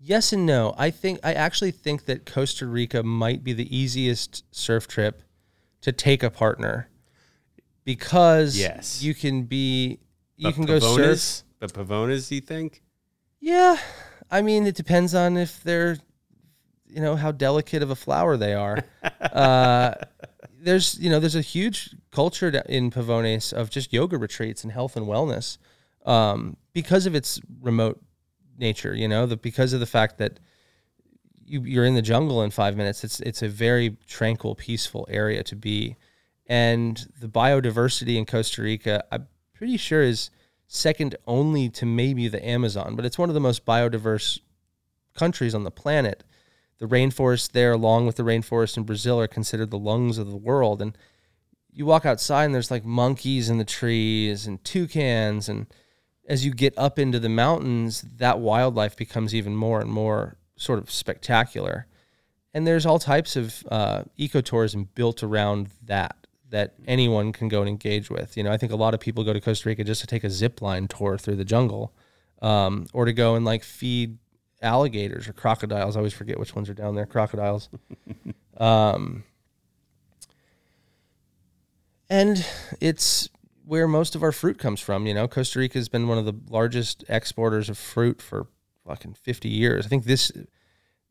[0.00, 0.74] Yes and no.
[0.78, 5.22] I think I actually think that Costa Rica might be the easiest surf trip
[5.80, 6.88] to take a partner
[7.84, 9.02] because Yes.
[9.02, 9.98] you can be
[10.36, 11.42] you But can go surf.
[11.58, 12.82] But Pavones, do you think?
[13.40, 13.76] Yeah,
[14.30, 15.98] I mean it depends on if they're
[16.88, 18.78] you know how delicate of a flower they are.
[19.20, 19.94] uh,
[20.60, 24.96] there's you know there's a huge culture in Pavones of just yoga retreats and health
[24.96, 25.58] and wellness
[26.06, 28.00] um, because of its remote
[28.58, 28.94] nature.
[28.94, 30.40] You know, the, because of the fact that
[31.48, 33.04] you, you're in the jungle in five minutes.
[33.04, 35.96] It's it's a very tranquil, peaceful area to be,
[36.46, 40.30] and the biodiversity in Costa Rica, I'm pretty sure is
[40.66, 44.40] second only to maybe the Amazon, but it's one of the most biodiverse
[45.14, 46.24] countries on the planet.
[46.78, 50.36] The rainforest there, along with the rainforest in Brazil, are considered the lungs of the
[50.36, 50.80] world.
[50.80, 50.96] And
[51.72, 55.48] you walk outside, and there's like monkeys in the trees and toucans.
[55.48, 55.66] And
[56.28, 60.78] as you get up into the mountains, that wildlife becomes even more and more sort
[60.78, 61.86] of spectacular.
[62.54, 67.68] and there's all types of uh, ecotourism built around that that anyone can go and
[67.68, 68.34] engage with.
[68.36, 70.24] You know, I think a lot of people go to Costa Rica just to take
[70.24, 71.92] a zip line tour through the jungle,
[72.40, 74.16] um, or to go and like feed
[74.60, 75.96] alligators or crocodiles.
[75.96, 77.06] I always forget which ones are down there.
[77.06, 77.68] Crocodiles.
[78.58, 79.24] um,
[82.10, 82.44] and
[82.80, 83.28] it's
[83.64, 85.06] where most of our fruit comes from.
[85.06, 88.46] You know, Costa Rica has been one of the largest exporters of fruit for
[88.86, 89.84] fucking 50 years.
[89.84, 90.32] I think this,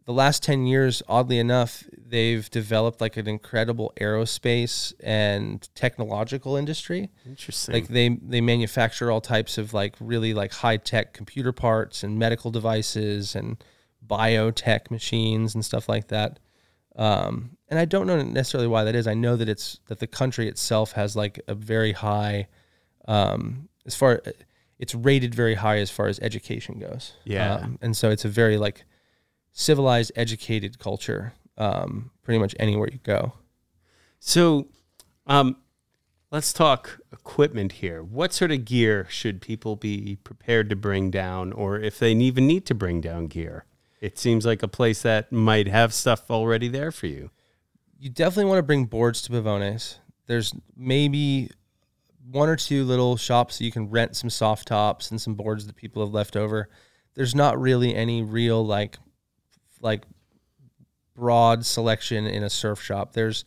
[0.08, 7.10] the last 10 years, oddly enough, they've developed like an incredible aerospace and technological industry.
[7.26, 7.74] Interesting.
[7.74, 12.18] Like they they manufacture all types of like really like high tech computer parts and
[12.18, 13.62] medical devices and
[14.08, 16.40] biotech machines and stuff like that.
[16.96, 19.08] Um, and I don't know necessarily why that is.
[19.08, 22.48] I know that it's that the country itself has like a very high,
[23.10, 24.22] um, as far
[24.80, 27.12] it's rated very high as far as education goes.
[27.26, 27.56] Yeah.
[27.56, 28.86] Um, and so it's a very like
[29.58, 31.34] civilized, educated culture.
[31.58, 33.34] Um, pretty much anywhere you go.
[34.20, 34.68] So,
[35.26, 35.58] um,
[36.32, 38.04] let's talk equipment here.
[38.04, 42.46] What sort of gear should people be prepared to bring down, or if they even
[42.46, 43.66] need to bring down gear?
[44.00, 47.32] It seems like a place that might have stuff already there for you.
[48.00, 49.96] you definitely want to bring boards to Pavones.
[50.28, 51.50] There's maybe
[52.30, 55.66] one or two little shops that you can rent some soft tops and some boards
[55.66, 56.70] that people have left over.
[57.16, 58.98] There's not really any real like
[59.82, 60.04] like
[61.16, 63.14] broad selection in a surf shop.
[63.14, 63.46] There's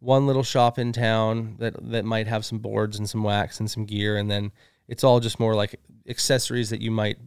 [0.00, 3.70] one little shop in town that that might have some boards and some wax and
[3.70, 4.52] some gear and then
[4.86, 7.18] it's all just more like accessories that you might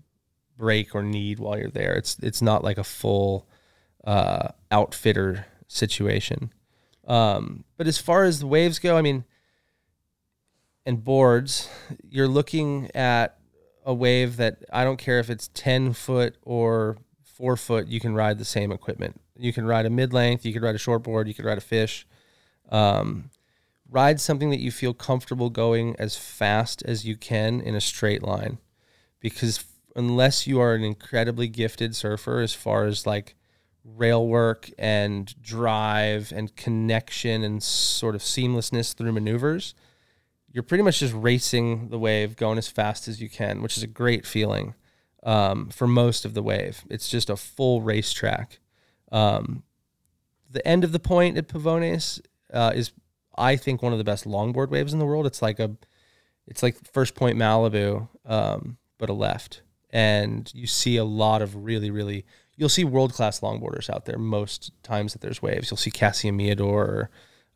[0.58, 1.94] break or need while you're there.
[1.94, 3.48] It's it's not like a full
[4.04, 6.52] uh, outfitter situation.
[7.08, 9.26] Um, but as far as the waves go, I mean,
[10.86, 11.70] and boards,
[12.10, 13.38] you're looking at
[13.86, 16.98] a wave that I don't care if it's 10 foot or
[17.42, 19.20] four foot, you can ride the same equipment.
[19.36, 21.58] You can ride a mid length, you could ride a short board, you could ride
[21.58, 22.06] a fish.
[22.70, 23.32] Um,
[23.90, 28.22] ride something that you feel comfortable going as fast as you can in a straight
[28.22, 28.60] line
[29.20, 29.66] because
[29.96, 33.36] unless you are an incredibly gifted surfer as far as like
[33.84, 39.74] rail work and drive and connection and sort of seamlessness through maneuvers,
[40.52, 43.84] you're pretty much just racing the wave, going as fast as you can, which is
[43.84, 44.76] a great feeling
[45.24, 46.84] um, for most of the wave.
[46.90, 48.60] It's just a full racetrack.
[49.12, 49.64] Um,
[50.50, 52.22] the end of the point at Pavones
[52.54, 52.92] uh, is,
[53.36, 55.26] I think, one of the best longboard waves in the world.
[55.26, 55.72] It's like a,
[56.48, 61.56] it's like First Point Malibu, um, but a left, and you see a lot of
[61.56, 62.26] really, really.
[62.58, 65.72] You'll see world class longboarders out there most times that there's waves.
[65.72, 67.10] You'll see Kassia Meador or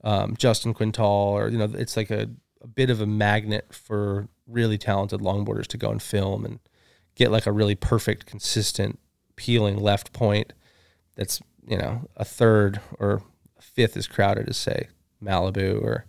[0.03, 2.29] um, Justin Quintal, or you know, it's like a,
[2.61, 6.59] a bit of a magnet for really talented longboarders to go and film and
[7.15, 8.99] get like a really perfect, consistent,
[9.35, 10.53] peeling left point
[11.15, 13.21] that's you know a third or
[13.57, 14.87] a fifth as crowded as say
[15.21, 16.05] Malibu or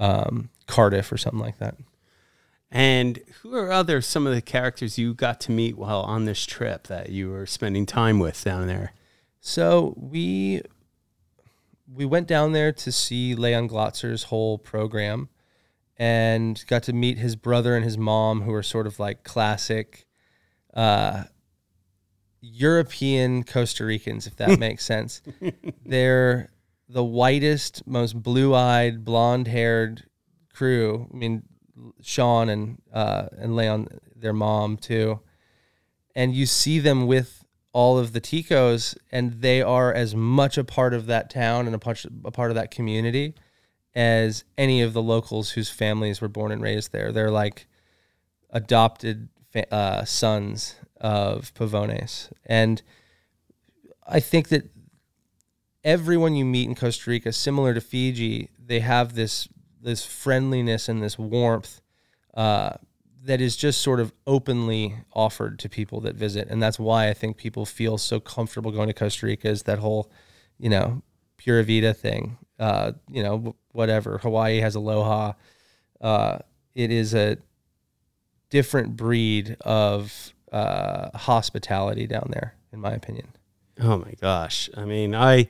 [0.00, 1.76] um, Cardiff or something like that.
[2.70, 6.44] And who are other some of the characters you got to meet while on this
[6.44, 8.92] trip that you were spending time with down there?
[9.40, 10.62] So we
[11.92, 15.28] we went down there to see Leon Glatzer's whole program
[15.96, 20.05] and got to meet his brother and his mom who are sort of like classic
[20.76, 21.24] uh,
[22.40, 25.22] European Costa Ricans, if that makes sense.
[25.84, 26.50] They're
[26.88, 30.04] the whitest, most blue-eyed, blonde-haired
[30.54, 31.08] crew.
[31.12, 31.42] I mean,
[32.02, 35.20] Sean and uh, and Leon, their mom too,
[36.14, 40.64] and you see them with all of the Ticos, and they are as much a
[40.64, 43.34] part of that town and a part, a part of that community
[43.94, 47.12] as any of the locals whose families were born and raised there.
[47.12, 47.66] They're like
[48.50, 49.28] adopted
[49.70, 52.82] uh, sons of Pavones, and
[54.06, 54.70] I think that
[55.84, 59.48] everyone you meet in Costa Rica, similar to Fiji, they have this
[59.80, 61.80] this friendliness and this warmth
[62.34, 62.72] uh,
[63.22, 67.14] that is just sort of openly offered to people that visit, and that's why I
[67.14, 69.48] think people feel so comfortable going to Costa Rica.
[69.48, 70.10] Is that whole,
[70.58, 71.02] you know,
[71.36, 72.38] Pura Vida thing?
[72.58, 74.18] Uh, you know, whatever.
[74.18, 75.32] Hawaii has Aloha.
[76.00, 76.38] Uh,
[76.74, 77.38] it is a
[78.50, 83.28] different breed of uh, hospitality down there, in my opinion.
[83.80, 84.70] Oh my gosh.
[84.76, 85.48] I mean, I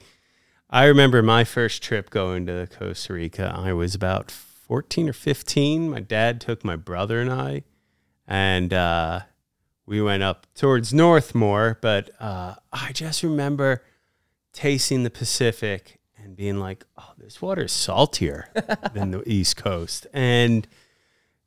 [0.69, 3.55] I remember my first trip going to Costa Rica.
[3.57, 5.91] I was about 14 or 15.
[5.91, 7.63] My dad took my brother and I
[8.27, 9.21] and uh,
[9.87, 13.85] we went up towards Northmore, but uh, I just remember
[14.53, 18.49] tasting the Pacific and being like, "Oh, this water is saltier
[18.95, 20.67] than the East Coast." And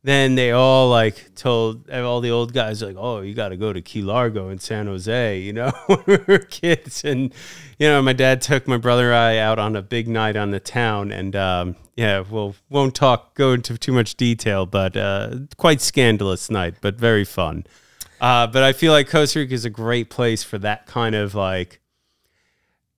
[0.02, 3.74] then they all like told all the old guys like, "Oh, you got to go
[3.74, 5.72] to Key Largo in San Jose," you know,
[6.06, 7.04] we were kids.
[7.04, 7.34] And
[7.78, 10.52] you know, my dad took my brother and I out on a big night on
[10.52, 15.36] the town, and um, yeah, we'll won't talk go into too much detail, but uh,
[15.58, 17.66] quite scandalous night, but very fun.
[18.22, 21.36] Uh, but I feel like Costa Rica is a great place for that kind of
[21.36, 21.82] like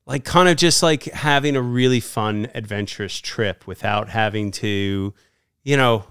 [0.05, 5.13] like kind of just like having a really fun adventurous trip without having to
[5.63, 6.05] you know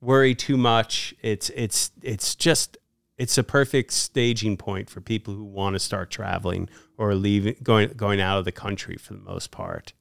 [0.00, 2.78] worry too much it's it's it's just
[3.18, 7.88] it's a perfect staging point for people who want to start traveling or leaving going
[7.96, 9.92] going out of the country for the most part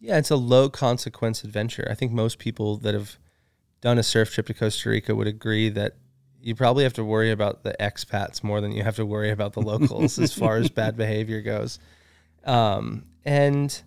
[0.00, 1.86] Yeah, it's a low consequence adventure.
[1.90, 3.16] I think most people that have
[3.80, 5.96] done a surf trip to Costa Rica would agree that
[6.42, 9.54] you probably have to worry about the expats more than you have to worry about
[9.54, 11.78] the locals as far as bad behavior goes.
[12.44, 13.82] Um, and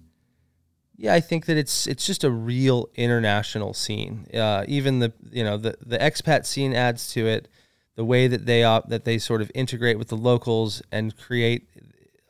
[0.97, 4.25] yeah, I think that it's it's just a real international scene.
[4.33, 7.47] Uh, even the you know the the expat scene adds to it.
[7.95, 11.69] The way that they op- that they sort of integrate with the locals and create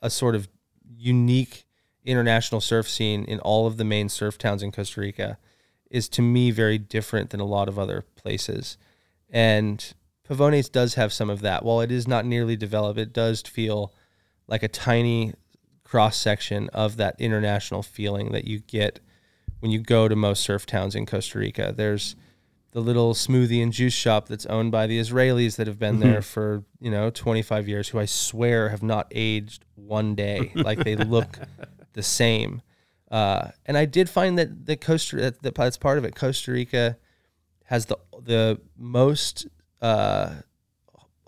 [0.01, 0.47] a sort of
[0.97, 1.65] unique
[2.05, 5.37] international surf scene in all of the main surf towns in Costa Rica
[5.89, 8.77] is to me very different than a lot of other places.
[9.29, 9.93] And
[10.27, 11.63] Pavones does have some of that.
[11.63, 13.93] While it is not nearly developed, it does feel
[14.47, 15.33] like a tiny
[15.87, 18.99] cross section of that international feeling that you get
[19.61, 21.73] when you go to most surf towns in Costa Rica.
[21.75, 22.17] There's
[22.71, 26.21] the little smoothie and juice shop that's owned by the Israelis that have been there
[26.21, 30.51] for, you know, 25 years, who I swear have not aged one day.
[30.55, 31.39] like they look
[31.93, 32.61] the same.
[33.09, 36.15] Uh, and I did find that the Costa that, that that's part of it.
[36.15, 36.97] Costa Rica
[37.63, 39.47] has the the most
[39.81, 40.35] uh,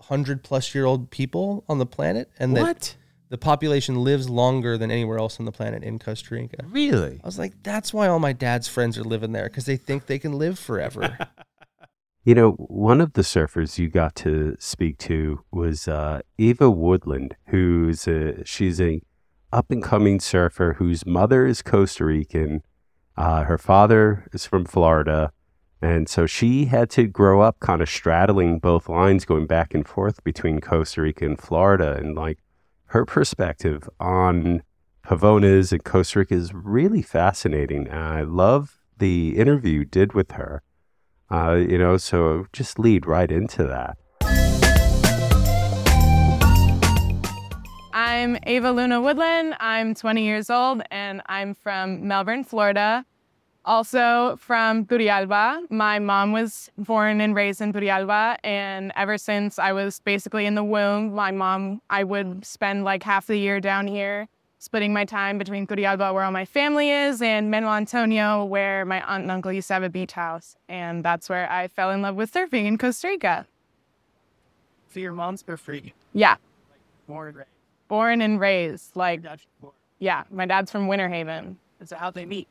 [0.02, 2.96] hundred plus year old people on the planet, and that what
[3.30, 6.64] the population lives longer than anywhere else on the planet in Costa Rica.
[6.68, 9.76] really I was like, that's why all my dad's friends are living there because they
[9.76, 11.16] think they can live forever.
[12.22, 17.34] You know, one of the surfers you got to speak to was uh, Eva Woodland,
[17.46, 19.00] who's a, she's a
[19.52, 22.62] up and coming surfer whose mother is Costa Rican,
[23.16, 25.32] uh, her father is from Florida,
[25.80, 29.88] and so she had to grow up kind of straddling both lines, going back and
[29.88, 32.38] forth between Costa Rica and Florida, and like
[32.90, 34.62] her perspective on
[35.06, 37.88] Pavones and Costa Rica is really fascinating.
[37.88, 40.62] I love the interview you did with her.
[41.30, 43.96] Uh, you know, so just lead right into that.
[47.92, 49.54] I'm Ava Luna Woodland.
[49.60, 53.06] I'm 20 years old and I'm from Melbourne, Florida.
[53.64, 55.70] Also from Turrialba.
[55.70, 60.54] My mom was born and raised in Turrialba, and ever since I was basically in
[60.54, 65.04] the womb, my mom, I would spend like half the year down here, splitting my
[65.04, 69.30] time between Turrialba, where all my family is, and Manuel Antonio, where my aunt and
[69.30, 70.56] uncle used to have a beach house.
[70.68, 73.46] And that's where I fell in love with surfing in Costa Rica.
[74.94, 75.92] So your mom's for free.
[76.14, 76.36] Yeah,
[77.06, 77.48] Born and raised.
[77.88, 78.96] born and raised.
[78.96, 79.22] Like,
[79.98, 81.58] yeah, my dad's from Winter Haven.
[81.84, 82.48] So how'd they meet?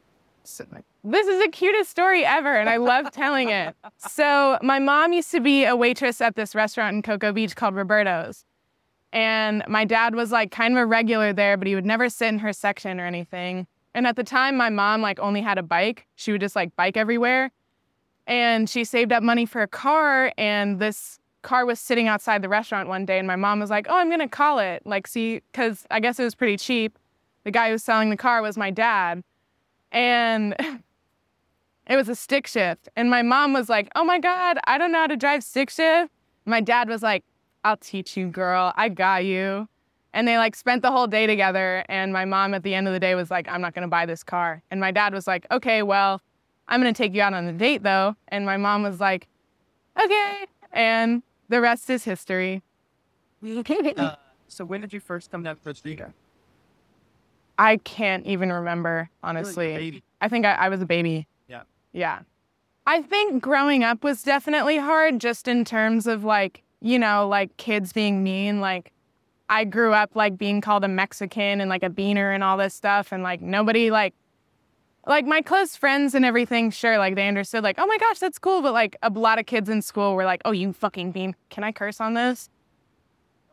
[1.03, 3.75] This is the cutest story ever, and I love telling it.
[3.97, 7.75] So, my mom used to be a waitress at this restaurant in Cocoa Beach called
[7.75, 8.45] Roberto's.
[9.11, 12.27] And my dad was like kind of a regular there, but he would never sit
[12.29, 13.67] in her section or anything.
[13.93, 16.07] And at the time, my mom like only had a bike.
[16.15, 17.51] She would just like bike everywhere.
[18.25, 22.49] And she saved up money for a car, and this car was sitting outside the
[22.49, 23.17] restaurant one day.
[23.17, 24.85] And my mom was like, Oh, I'm gonna call it.
[24.85, 26.97] Like, see, because I guess it was pretty cheap.
[27.43, 29.23] The guy who was selling the car was my dad
[29.91, 30.55] and
[31.87, 32.89] it was a stick shift.
[32.95, 35.69] And my mom was like, "Oh my god, I don't know how to drive stick
[35.69, 36.11] shift."
[36.45, 37.23] My dad was like,
[37.63, 38.73] "I'll teach you, girl.
[38.75, 39.67] I got you."
[40.13, 41.83] And they like spent the whole day together.
[41.89, 44.05] And my mom at the end of the day was like, "I'm not gonna buy
[44.05, 46.21] this car." And my dad was like, "Okay, well,
[46.67, 49.27] I'm gonna take you out on a date though." And my mom was like,
[50.01, 52.61] "Okay." And the rest is history.
[53.97, 54.15] uh,
[54.47, 56.13] so when did you first come down to Costa Rica?
[57.59, 60.01] I can't even remember, You're like honestly.
[60.21, 61.27] I think I, I was a baby.
[61.49, 61.63] Yeah.
[61.91, 62.19] Yeah.
[62.87, 67.55] I think growing up was definitely hard just in terms of like, you know, like
[67.57, 68.61] kids being mean.
[68.61, 68.93] Like,
[69.49, 72.73] I grew up like being called a Mexican and like a beaner and all this
[72.73, 73.11] stuff.
[73.11, 74.13] And like, nobody like,
[75.05, 78.39] like my close friends and everything, sure, like they understood, like, oh my gosh, that's
[78.39, 78.61] cool.
[78.61, 81.35] But like a lot of kids in school were like, oh, you fucking bean.
[81.49, 82.49] Can I curse on this?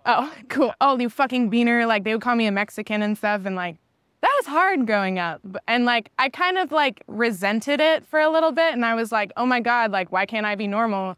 [0.04, 0.72] Oh, cool.
[0.80, 1.88] Oh, you fucking beaner.
[1.88, 3.44] Like they would call me a Mexican and stuff.
[3.44, 3.78] And like,
[4.20, 5.40] that was hard growing up.
[5.68, 8.72] And like, I kind of like resented it for a little bit.
[8.72, 11.16] And I was like, oh my God, like, why can't I be normal?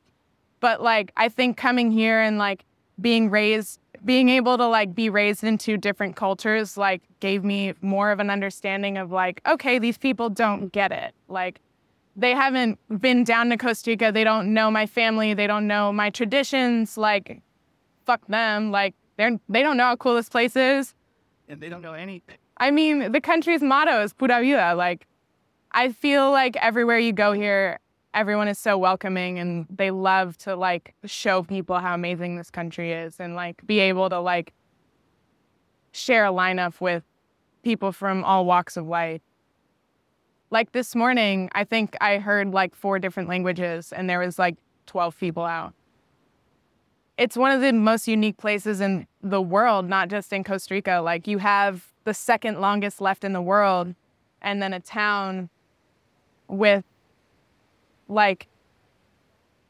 [0.60, 2.64] But like, I think coming here and like
[3.00, 8.10] being raised, being able to like be raised into different cultures, like gave me more
[8.10, 11.14] of an understanding of like, okay, these people don't get it.
[11.28, 11.60] Like,
[12.16, 14.10] they haven't been down to Costa Rica.
[14.10, 15.34] They don't know my family.
[15.34, 16.98] They don't know my traditions.
[16.98, 17.40] Like,
[18.06, 18.72] fuck them.
[18.72, 20.94] Like, they're they don't know how cool this place is.
[21.48, 22.36] And they don't know anything.
[22.58, 24.74] I mean, the country's motto is pura vida.
[24.74, 25.06] Like,
[25.72, 27.78] I feel like everywhere you go here,
[28.14, 32.92] everyone is so welcoming and they love to like show people how amazing this country
[32.92, 34.54] is and like be able to like
[35.92, 37.04] share a lineup with
[37.62, 39.20] people from all walks of life.
[40.50, 44.56] Like this morning, I think I heard like four different languages and there was like
[44.86, 45.74] 12 people out.
[47.18, 51.00] It's one of the most unique places in the world, not just in Costa Rica.
[51.04, 53.94] Like you have the second longest left in the world
[54.40, 55.50] and then a town
[56.46, 56.84] with
[58.08, 58.46] like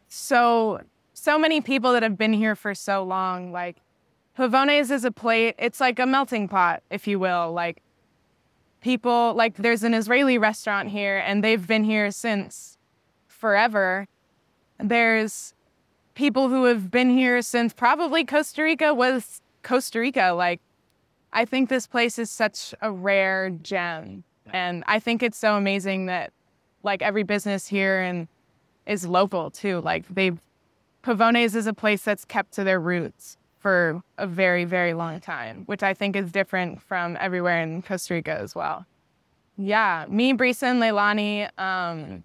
[0.08, 0.82] so
[1.14, 3.50] so many people that have been here for so long.
[3.50, 3.78] Like
[4.38, 7.50] Pavones is a plate it's like a melting pot if you will.
[7.52, 7.82] Like
[8.82, 12.76] people like there's an Israeli restaurant here and they've been here since
[13.26, 14.06] forever.
[14.78, 15.54] There's
[16.18, 20.60] people who have been here since probably Costa Rica was Costa Rica like
[21.32, 26.06] I think this place is such a rare gem and I think it's so amazing
[26.06, 26.32] that
[26.82, 28.26] like every business here and
[28.86, 29.80] is local too.
[29.80, 30.32] Like they
[31.04, 35.62] Pavones is a place that's kept to their roots for a very, very long time,
[35.66, 38.84] which I think is different from everywhere in Costa Rica as well.
[39.56, 42.24] Yeah, me, Brisa, and Leilani, um,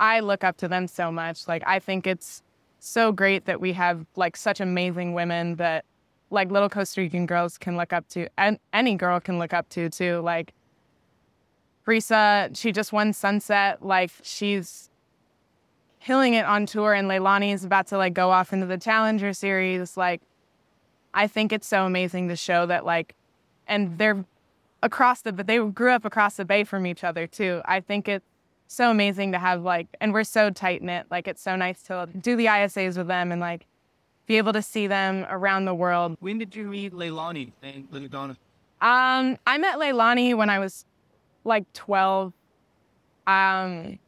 [0.00, 1.48] I look up to them so much.
[1.48, 2.42] Like I think it's
[2.78, 5.84] so great that we have like such amazing women that
[6.30, 9.68] like little Costa Rican girls can look up to, and any girl can look up
[9.70, 10.20] to too.
[10.20, 10.52] Like
[11.86, 13.84] Brisa, she just won Sunset.
[13.84, 14.90] Like she's
[16.00, 19.32] killing it on tour, and Leilani is about to like go off into the Challenger
[19.32, 19.96] Series.
[19.96, 20.20] Like,
[21.14, 23.14] I think it's so amazing to show that like,
[23.66, 24.24] and they're
[24.82, 27.62] across the, but they grew up across the bay from each other too.
[27.64, 28.24] I think it's
[28.68, 31.06] so amazing to have like, and we're so tight knit.
[31.10, 33.66] Like, it's so nice to do the ISAs with them and like
[34.26, 36.16] be able to see them around the world.
[36.20, 38.36] When did you meet Leilani and Liliana?
[38.80, 40.84] Um, I met Leilani when I was
[41.44, 42.32] like 12
[43.26, 43.98] um,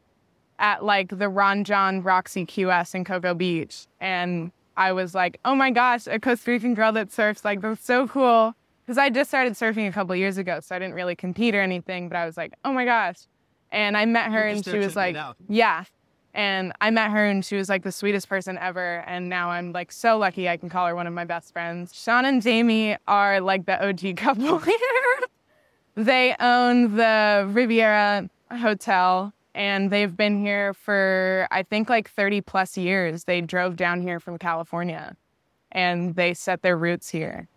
[0.58, 3.86] at like the Ron Jon Roxy QS in Cocoa Beach.
[4.00, 7.84] And I was like, oh my gosh, a Costa Rican girl that surfs, like that's
[7.84, 8.54] so cool.
[8.84, 11.60] Because I just started surfing a couple years ago, so I didn't really compete or
[11.60, 13.18] anything, but I was like, oh my gosh.
[13.72, 15.16] And I met her and she was like,
[15.48, 15.84] yeah.
[16.32, 19.02] And I met her and she was like the sweetest person ever.
[19.06, 21.92] And now I'm like so lucky I can call her one of my best friends.
[21.94, 24.76] Sean and Jamie are like the OG couple here.
[25.96, 32.76] They own the Riviera Hotel and they've been here for, I think, like 30 plus
[32.76, 33.24] years.
[33.24, 35.16] They drove down here from California
[35.72, 37.48] and they set their roots here.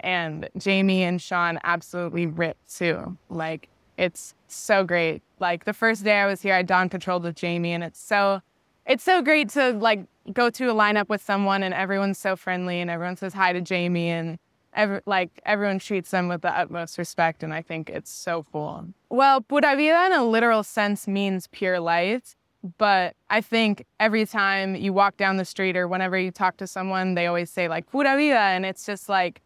[0.00, 3.16] And Jamie and Sean absolutely ripped too.
[3.30, 3.69] Like,
[4.00, 5.22] it's so great.
[5.38, 8.40] Like, the first day I was here, I dawn patrolled with Jamie, and it's so,
[8.86, 12.80] it's so great to like go to a lineup with someone and everyone's so friendly
[12.80, 14.38] and everyone says hi to Jamie and
[14.74, 18.86] every, like everyone treats them with the utmost respect, and I think it's so cool.
[19.10, 22.36] Well, pura vida in a literal sense means pure life,
[22.78, 26.66] but I think every time you walk down the street or whenever you talk to
[26.66, 29.42] someone, they always say like pura vida, and it's just like,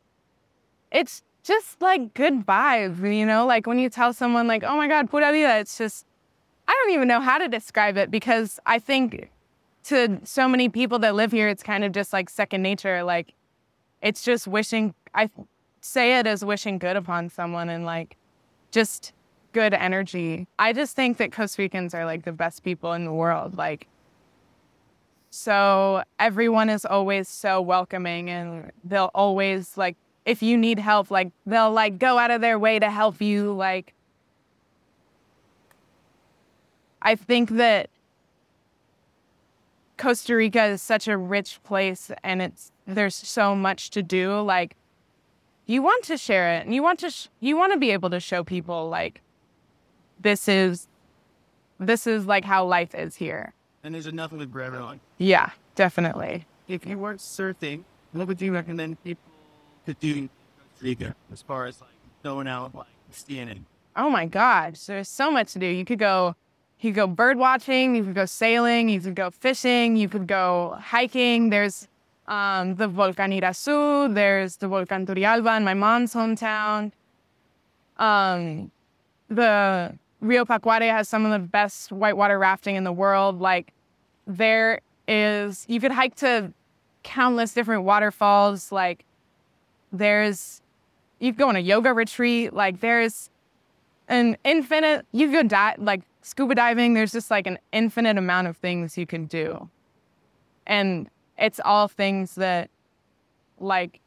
[0.92, 3.46] it's just like good vibes, you know.
[3.46, 6.06] Like when you tell someone like, "Oh my God, pura vida," it's just
[6.66, 9.30] I don't even know how to describe it because I think
[9.84, 13.04] to so many people that live here, it's kind of just like second nature.
[13.04, 13.34] Like
[14.02, 15.30] it's just wishing I
[15.80, 18.16] say it as wishing good upon someone and like
[18.70, 19.12] just
[19.52, 20.46] good energy.
[20.58, 23.56] I just think that Costa Ricans are like the best people in the world.
[23.56, 23.86] Like,
[25.30, 31.32] so everyone is always so welcoming and they'll always like, if you need help, like
[31.46, 33.52] they'll like go out of their way to help you.
[33.52, 33.94] Like,
[37.02, 37.90] I think that
[39.96, 44.40] Costa Rica is such a rich place and it's there's so much to do.
[44.40, 44.76] Like
[45.66, 48.10] you want to share it and you want to sh- you want to be able
[48.10, 49.20] to show people like
[50.20, 50.88] this is
[51.78, 53.52] this is like how life is here
[53.82, 58.40] and there's enough of it for everyone yeah definitely if you weren't surfing what would
[58.40, 59.22] you recommend people
[59.86, 60.28] to do
[61.32, 61.90] as far as like
[62.22, 63.58] going out like skiing it
[63.96, 66.34] oh my gosh there's so much to do you could go
[66.80, 70.26] you could go bird watching you could go sailing you could go fishing you could
[70.26, 71.88] go hiking there's
[72.26, 76.92] um, the Volcan Irazú, there's the Volcan Turrialba in my mom's hometown.
[77.98, 78.70] Um,
[79.28, 83.40] the Rio Pacuare has some of the best whitewater rafting in the world.
[83.40, 83.72] Like,
[84.26, 86.52] there is, you could hike to
[87.02, 88.72] countless different waterfalls.
[88.72, 89.04] Like,
[89.96, 90.60] there's,
[91.20, 92.52] you go on a yoga retreat.
[92.52, 93.30] Like, there's
[94.08, 95.06] an infinite.
[95.12, 96.94] You could dive like scuba diving.
[96.94, 99.68] There's just like an infinite amount of things you can do,
[100.66, 102.70] and it's all things that
[103.58, 104.00] like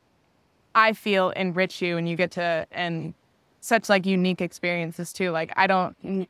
[0.76, 3.14] I feel enrich you, and you get to and
[3.62, 5.32] such like unique experiences too.
[5.32, 6.28] Like I don't.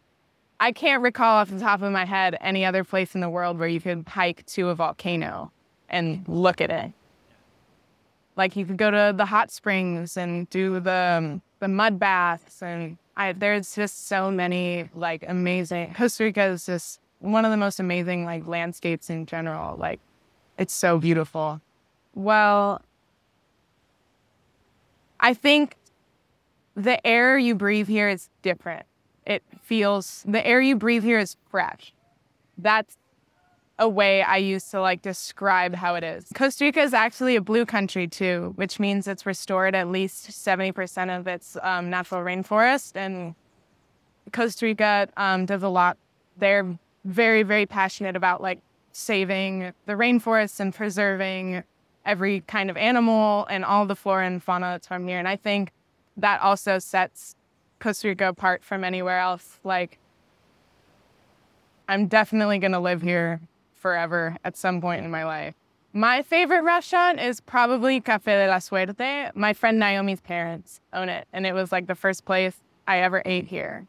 [0.60, 3.60] I can't recall off the top of my head any other place in the world
[3.60, 5.52] where you could hike to a volcano
[5.88, 6.94] and look at it.
[8.38, 12.62] Like you could go to the hot springs and do the um, the mud baths,
[12.62, 15.94] and I, there's just so many like amazing.
[15.98, 19.76] Costa Rica is just one of the most amazing like landscapes in general.
[19.76, 20.00] Like
[20.58, 21.62] it's so beautiful.
[22.14, 22.82] Well,
[25.20, 25.76] I think
[26.76, 28.86] the air you breathe here is different.
[29.26, 31.92] It feels the air you breathe here is fresh.
[32.56, 32.98] That's
[33.80, 36.26] a way I used to like describe how it is.
[36.34, 41.18] Costa Rica is actually a blue country too, which means it's restored at least 70%
[41.18, 42.96] of its um, natural rainforest.
[42.96, 43.36] And
[44.32, 45.98] Costa Rica um, does a lot.
[46.38, 48.60] They're very, very passionate about like
[48.94, 51.64] saving the rainforests and preserving
[52.04, 55.20] every kind of animal and all the flora and fauna that's from here.
[55.20, 55.72] And I think
[56.16, 57.36] that also sets
[57.80, 59.60] Costa Rica apart from anywhere else.
[59.64, 60.00] Like,
[61.88, 63.40] I'm definitely going to live here
[63.88, 65.56] forever at some point in my life.
[65.94, 69.32] My favorite restaurant is probably Cafe de la Suerte.
[69.34, 73.22] My friend Naomi's parents own it, and it was like the first place I ever
[73.26, 73.88] ate here.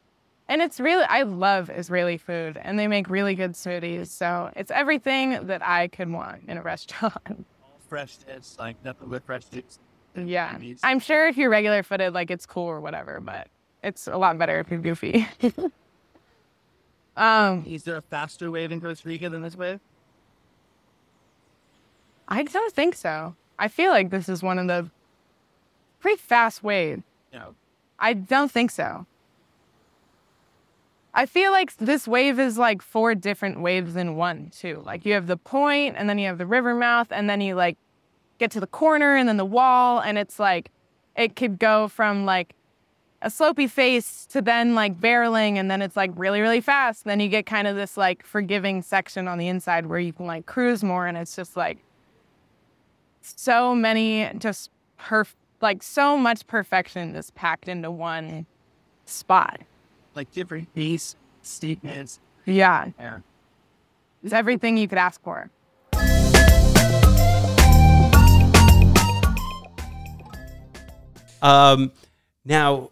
[0.48, 4.06] And it's really, I love Israeli food, and they make really good smoothies.
[4.06, 7.44] So it's everything that I could want in a restaurant.
[7.88, 9.80] Fresh dish, like nothing but fresh juice.
[10.14, 10.56] yeah.
[10.84, 13.48] I'm sure if you're regular footed, like it's cool or whatever, but
[13.82, 15.26] it's a lot better if you're goofy.
[17.16, 19.80] um, Is there a faster wave in Costa Rica than this wave?
[22.28, 23.34] I don't think so.
[23.58, 24.90] I feel like this is one of the
[26.00, 27.02] pretty fast wave.
[27.32, 27.54] No.
[27.98, 29.06] I don't think so.
[31.14, 34.82] I feel like this wave is like four different waves in one too.
[34.84, 37.54] Like you have the point and then you have the river mouth and then you
[37.54, 37.76] like
[38.38, 40.70] get to the corner and then the wall and it's like
[41.16, 42.54] it could go from like
[43.20, 47.04] a slopey face to then like barreling and then it's like really really fast.
[47.04, 50.26] Then you get kind of this like forgiving section on the inside where you can
[50.26, 51.78] like cruise more and it's just like
[53.36, 58.46] so many just perf like so much perfection just packed into one
[59.04, 59.60] spot.
[60.14, 62.20] Like different pace, steepness.
[62.44, 62.90] Yeah.
[62.98, 63.18] Yeah.
[64.22, 65.50] It's everything you could ask for.
[71.40, 71.92] Um,
[72.44, 72.90] now,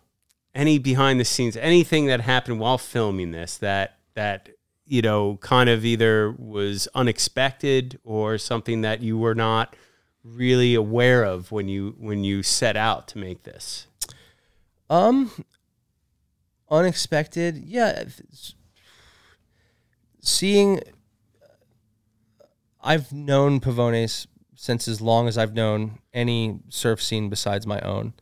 [0.54, 4.48] any behind the scenes, anything that happened while filming this that that
[4.86, 9.74] you know kind of either was unexpected or something that you were not
[10.34, 13.86] really aware of when you when you set out to make this.
[14.90, 15.30] Um,
[16.70, 17.58] unexpected.
[17.58, 18.04] Yeah,
[20.20, 20.80] seeing.
[22.80, 28.14] I've known Pavones since as long as I've known any surf scene besides my own.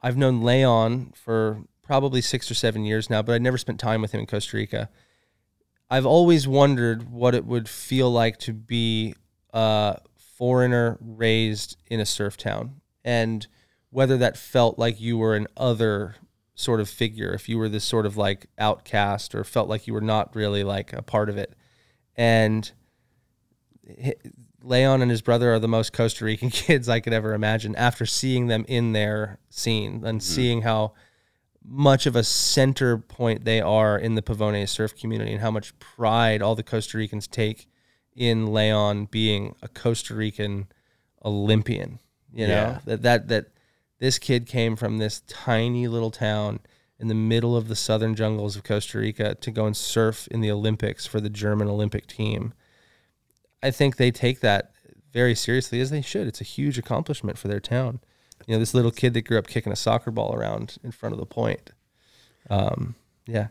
[0.00, 4.00] I've known Leon for probably six or seven years now, but I never spent time
[4.00, 4.88] with him in Costa Rica.
[5.90, 9.14] I've always wondered what it would feel like to be
[9.52, 9.98] a
[10.40, 13.46] foreigner raised in a surf town and
[13.90, 16.16] whether that felt like you were an other
[16.54, 19.92] sort of figure, if you were this sort of like outcast or felt like you
[19.92, 21.52] were not really like a part of it.
[22.16, 22.72] And
[24.62, 28.06] Leon and his brother are the most Costa Rican kids I could ever imagine after
[28.06, 30.34] seeing them in their scene and mm-hmm.
[30.34, 30.94] seeing how
[31.62, 35.78] much of a center point they are in the Pavone surf community and how much
[35.78, 37.69] pride all the Costa Ricans take
[38.16, 40.66] in Leon being a Costa Rican
[41.24, 41.98] Olympian.
[42.32, 42.78] You know, Yeah.
[42.86, 43.46] that, that, that
[43.98, 46.60] this kid came from this tiny little town
[46.98, 50.40] in the middle of the southern jungles of Costa Rica to go and surf in
[50.40, 52.52] the Olympics for the German Olympic team.
[53.62, 54.72] I think they take that
[55.12, 56.26] very seriously as they should.
[56.26, 58.00] It's a huge accomplishment for their town.
[58.46, 61.12] You know, this little kid that grew up kicking a soccer ball around in front
[61.14, 61.70] of the point.
[62.48, 62.94] Um,
[63.26, 63.48] yeah.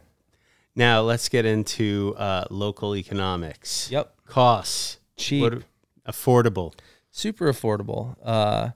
[0.75, 3.89] Now let's get into uh, local economics.
[3.91, 4.13] Yep.
[4.25, 5.41] Costs Cheap.
[5.41, 5.63] What-
[6.07, 6.73] affordable.
[7.11, 8.15] super affordable.
[8.23, 8.69] Uh,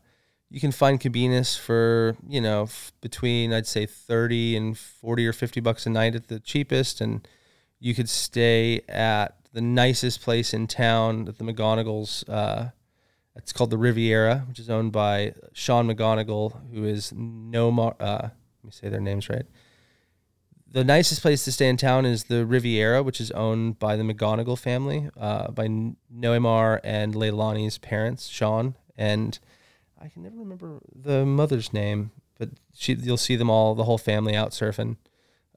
[0.50, 5.34] you can find cabinas for you know f- between I'd say thirty and forty or
[5.34, 7.28] fifty bucks a night at the cheapest, and
[7.80, 12.24] you could stay at the nicest place in town at the McGonagle's.
[12.30, 12.70] Uh,
[13.36, 17.96] it's called the Riviera, which is owned by Sean McGonagall, who is no more.
[18.00, 18.30] Uh,
[18.62, 19.46] let me say their names right.
[20.74, 24.03] The nicest place to stay in town is the Riviera, which is owned by the
[24.03, 25.67] McGonagle family, uh, by
[26.09, 29.39] Noe Mar and Leilani's parents, Sean and
[30.01, 33.97] I can never remember the mother's name, but she you'll see them all, the whole
[33.97, 34.97] family out surfing.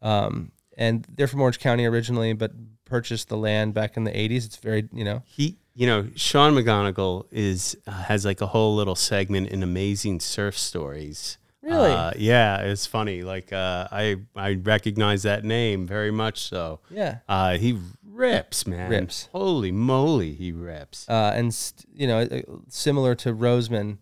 [0.03, 2.53] Um, and they're from Orange County originally, but
[2.85, 4.47] purchased the land back in the 80s.
[4.47, 8.77] It's very, you know, He, you know, Sean McGonagle is uh, has like a whole
[8.77, 11.39] little segment in Amazing Surf Stories.
[11.67, 11.91] Really?
[11.91, 13.23] Uh, yeah, it's funny.
[13.23, 16.41] Like uh, I I recognize that name very much.
[16.41, 17.19] So yeah.
[17.29, 18.89] uh, he rips, man.
[18.89, 19.29] Rips.
[19.33, 21.09] Holy moly, he rips.
[21.09, 23.99] Uh, and, st- you know, uh, similar to Roseman,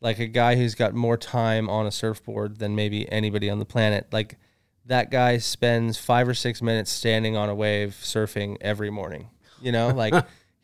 [0.00, 3.64] like a guy who's got more time on a surfboard than maybe anybody on the
[3.64, 4.06] planet.
[4.12, 4.38] Like
[4.84, 9.30] that guy spends five or six minutes standing on a wave surfing every morning.
[9.60, 10.14] You know, like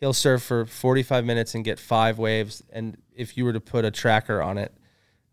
[0.00, 2.62] he'll surf for 45 minutes and get five waves.
[2.72, 4.72] And if you were to put a tracker on it,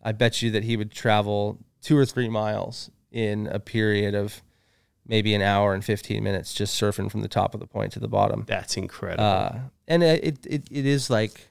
[0.02, 4.41] I bet you that he would travel two or three miles in a period of
[5.06, 8.00] maybe an hour and 15 minutes just surfing from the top of the point to
[8.00, 8.45] the bottom.
[8.47, 9.24] That's incredible.
[9.24, 11.50] Uh, and it, it, it is like,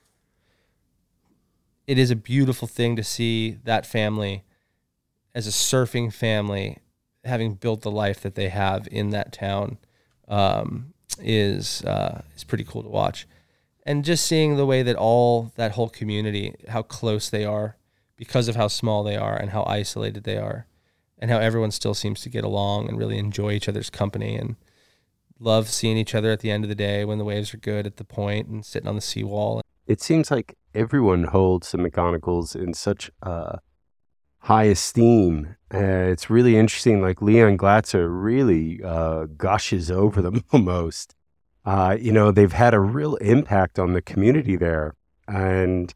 [1.87, 4.45] it is a beautiful thing to see that family
[5.35, 6.79] as a surfing family
[7.25, 9.79] having built the life that they have in that town
[10.29, 13.27] um, is uh, is pretty cool to watch,
[13.85, 17.77] and just seeing the way that all that whole community, how close they are,
[18.19, 20.67] because of how small they are and how isolated they are,
[21.19, 24.57] and how everyone still seems to get along and really enjoy each other's company and
[25.41, 27.87] love seeing each other at the end of the day when the waves are good
[27.87, 29.63] at the point and sitting on the seawall.
[29.87, 33.57] it seems like everyone holds the McGonagles in such uh,
[34.41, 35.57] high esteem.
[35.73, 37.01] Uh, it's really interesting.
[37.01, 41.15] Like Leon Glatzer really uh, gushes over them almost.
[41.65, 44.95] Uh, you know, they've had a real impact on the community there.
[45.27, 45.95] And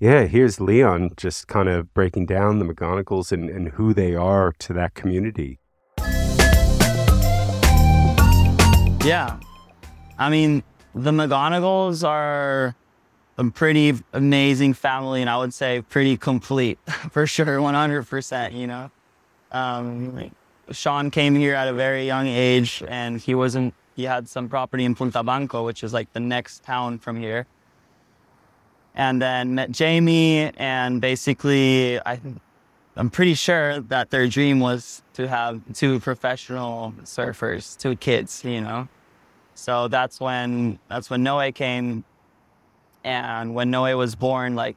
[0.00, 4.52] yeah, here's Leon just kind of breaking down the McGonagles and, and who they are
[4.58, 5.58] to that community.
[9.04, 9.38] Yeah.
[10.18, 10.62] I mean,
[10.94, 12.74] the McGonagles are
[13.38, 16.78] a pretty amazing family, and I would say pretty complete
[17.10, 18.52] for sure, 100%.
[18.52, 18.90] You know,
[19.52, 20.30] um,
[20.70, 24.84] Sean came here at a very young age, and he wasn't, he had some property
[24.84, 27.46] in Punta Banco, which is like the next town from here.
[28.94, 32.20] And then met Jamie, and basically, I
[32.96, 38.60] I'm pretty sure that their dream was to have two professional surfers, two kids, you
[38.60, 38.88] know.
[39.56, 42.04] So that's when that's when Noe came,
[43.02, 44.76] and when Noe was born, like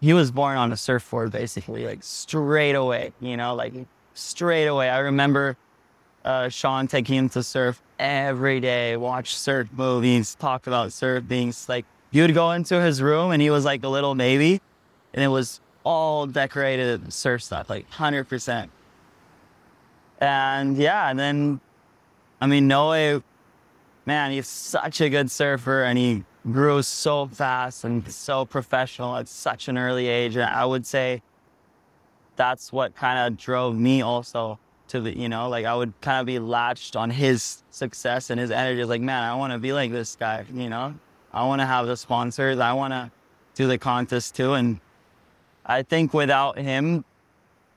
[0.00, 3.74] he was born on a surfboard, basically, like straight away, you know, like
[4.14, 4.88] straight away.
[4.88, 5.56] I remember
[6.24, 11.68] uh, Sean taking him to surf every day, watch surf movies, talk about surf It's
[11.68, 14.60] Like you would go into his room, and he was like a little baby,
[15.12, 18.70] and it was all decorated surf stuff, like hundred percent.
[20.20, 21.60] And yeah, and then
[22.40, 23.22] I mean Noe,
[24.08, 29.28] man, he's such a good surfer and he grew so fast and so professional at
[29.28, 30.34] such an early age.
[30.34, 31.22] And I would say
[32.34, 36.20] that's what kind of drove me also to the, you know, like I would kind
[36.20, 38.82] of be latched on his success and his energy.
[38.84, 40.94] Like, man, I want to be like this guy, you know?
[41.32, 42.58] I want to have the sponsors.
[42.58, 43.10] I want to
[43.54, 44.54] do the contest too.
[44.54, 44.80] And
[45.64, 47.04] I think without him,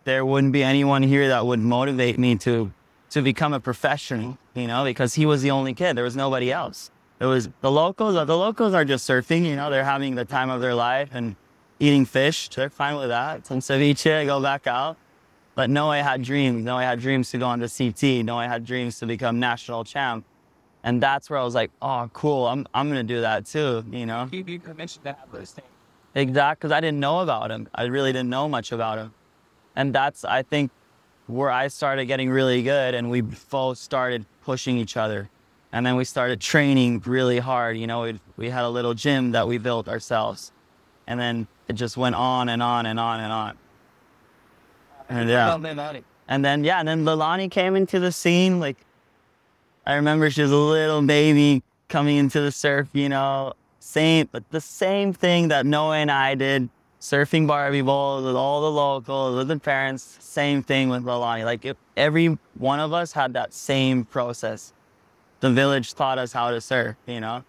[0.04, 2.72] there wouldn't be anyone here that would motivate me to
[3.12, 5.98] to become a professional, you know, because he was the only kid.
[5.98, 6.92] There was nobody else.
[7.20, 8.14] It was the locals.
[8.16, 11.36] The locals are just surfing, you know, they're having the time of their life and
[11.78, 12.48] eating fish.
[12.50, 13.46] They're fine with that.
[13.46, 14.98] Some ceviche, I go back out.
[15.56, 16.64] But Noe had dreams.
[16.64, 18.26] Noe had dreams to go on to CT.
[18.26, 20.26] Noe had dreams to become national champ.
[20.84, 22.48] And that's where I was like, oh, cool.
[22.48, 24.28] I'm, I'm going to do that too, you know?
[24.32, 25.68] You, you mentioned that those things.
[26.16, 27.68] Exact, because I didn't know about him.
[27.74, 29.14] I really didn't know much about him.
[29.76, 30.72] And that's, I think,
[31.28, 35.30] where I started getting really good and we both started pushing each other.
[35.72, 37.78] And then we started training really hard.
[37.78, 40.52] You know, we we had a little gym that we built ourselves.
[41.08, 43.58] And then it just went on and on and on and on.
[45.08, 45.58] And yeah.
[46.28, 48.60] And then yeah, and then Leilani came into the scene.
[48.60, 48.78] Like
[49.86, 54.50] I remember she was a little baby coming into the surf, you know, same but
[54.52, 56.70] the same thing that Noe and I did,
[57.00, 61.46] surfing Barbie bowls with all the locals, with the parents, same thing with Leilani.
[61.46, 61.66] Like
[61.98, 64.72] every one of us had that same process.
[65.40, 67.44] The village taught us how to surf, you know.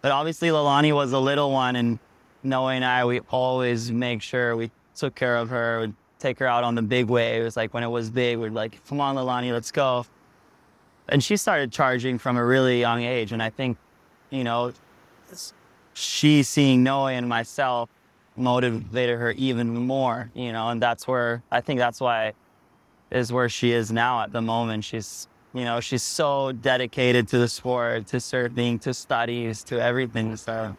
[0.00, 1.98] But obviously Leilani was a little one and
[2.42, 6.46] Noe and I we always make sure we took care of her, would take her
[6.46, 7.56] out on the big waves.
[7.58, 10.06] Like when it was big, we'd like, come on, Leilani, let's go.
[11.08, 13.32] And she started charging from a really young age.
[13.32, 13.76] And I think,
[14.30, 14.72] you know,
[15.92, 17.88] she seeing Noe and myself
[18.36, 22.32] motivated her even more, you know, and that's where I think that's why
[23.10, 24.84] is where she is now at the moment.
[24.84, 30.36] She's you know, she's so dedicated to the sport, to surfing, to studies, to everything.
[30.36, 30.76] So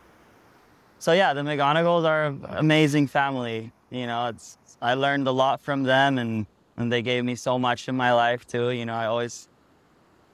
[1.00, 3.72] so yeah, the McGonagles are an amazing family.
[3.90, 6.46] You know, it's I learned a lot from them and
[6.78, 8.72] and they gave me so much in my life too.
[8.72, 9.48] You know, I always,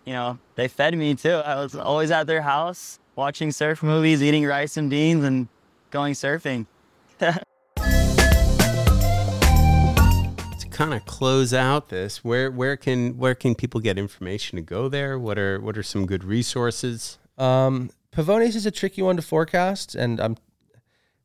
[0.05, 1.29] you know, they fed me too.
[1.29, 5.47] I was always at their house watching surf movies, eating rice and beans, and
[5.91, 6.65] going surfing.
[7.19, 7.39] to
[10.71, 14.89] kind of close out this, where where can where can people get information to go
[14.89, 15.19] there?
[15.19, 17.19] What are what are some good resources?
[17.37, 20.37] Um, Pavones is a tricky one to forecast, and I'm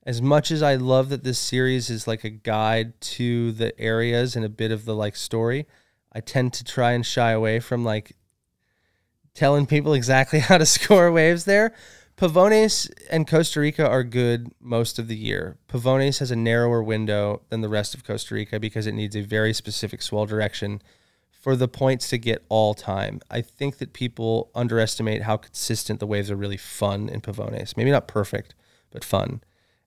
[0.04, 4.36] as much as I love that this series is like a guide to the areas
[4.36, 5.66] and a bit of the like story.
[6.12, 8.14] I tend to try and shy away from like
[9.36, 11.74] telling people exactly how to score waves there.
[12.16, 15.58] Pavones and Costa Rica are good most of the year.
[15.68, 19.20] Pavones has a narrower window than the rest of Costa Rica because it needs a
[19.20, 20.80] very specific swell direction
[21.30, 23.20] for the points to get all time.
[23.30, 27.76] I think that people underestimate how consistent the waves are really fun in Pavones.
[27.76, 28.54] Maybe not perfect,
[28.90, 29.42] but fun.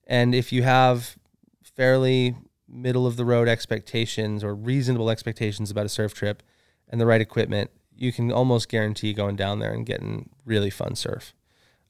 [0.06, 1.16] And if you have
[1.62, 2.36] fairly
[2.68, 6.42] middle of the road expectations or reasonable expectations about a surf trip
[6.88, 7.70] and the right equipment,
[8.00, 11.34] you can almost guarantee going down there and getting really fun surf.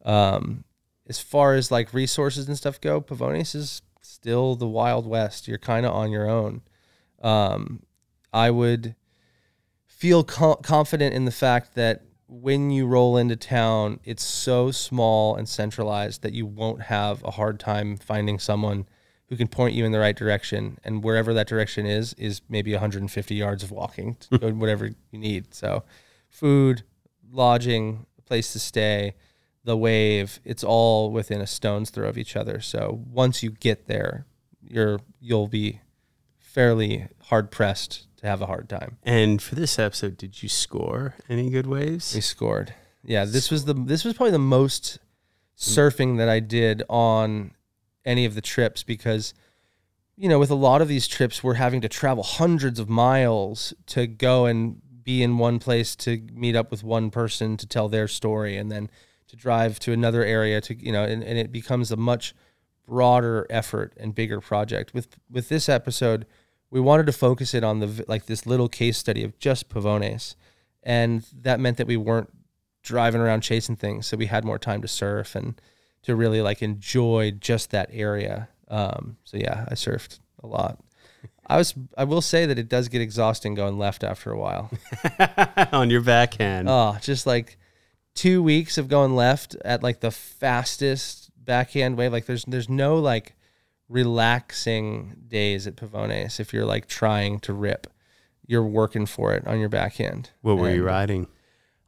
[0.05, 0.65] Um,
[1.09, 5.47] as far as like resources and stuff go, Pavones is still the Wild West.
[5.47, 6.63] You're kind of on your own.
[7.23, 7.85] Um,
[8.33, 8.97] I would
[9.87, 15.37] feel co- confident in the fact that when you roll into town, it's so small
[15.37, 18.87] and centralized that you won't have a hard time finding someone
[19.31, 20.77] who can point you in the right direction.
[20.85, 24.59] And wherever that direction is, is maybe 150 yards of walking to go hmm.
[24.59, 25.55] whatever you need.
[25.55, 25.85] So,
[26.29, 26.83] food,
[27.33, 29.15] lodging, place to stay,
[29.65, 32.61] the wave, it's all within a stone's throw of each other.
[32.61, 34.27] So once you get there,
[34.63, 35.81] you're you'll be
[36.39, 38.99] fairly hard pressed to have a hard time.
[39.03, 42.15] And for this episode, did you score any good waves?
[42.15, 42.75] We scored.
[43.03, 45.71] Yeah, this was the this was probably the most hmm.
[45.73, 47.53] surfing that I did on
[48.05, 49.35] any of the trips because
[50.17, 53.73] you know, with a lot of these trips we're having to travel hundreds of miles
[53.87, 57.89] to go and be in one place to meet up with one person to tell
[57.89, 58.91] their story and then
[59.29, 62.35] to drive to another area to you know and, and it becomes a much
[62.87, 64.93] broader effort and bigger project.
[64.93, 66.27] With with this episode
[66.71, 70.35] we wanted to focus it on the like this little case study of just pavones
[70.83, 72.31] and that meant that we weren't
[72.83, 75.61] driving around chasing things so we had more time to surf and
[76.03, 80.79] to really like enjoy just that area um, so yeah i surfed a lot
[81.47, 84.71] i was i will say that it does get exhausting going left after a while
[85.73, 87.59] on your backhand oh just like
[88.15, 92.13] two weeks of going left at like the fastest backhand wave.
[92.13, 93.35] Like there's there's no like
[93.89, 97.87] relaxing days at Pavones if you're like trying to rip.
[98.47, 100.31] You're working for it on your backhand.
[100.43, 101.29] What were and you riding?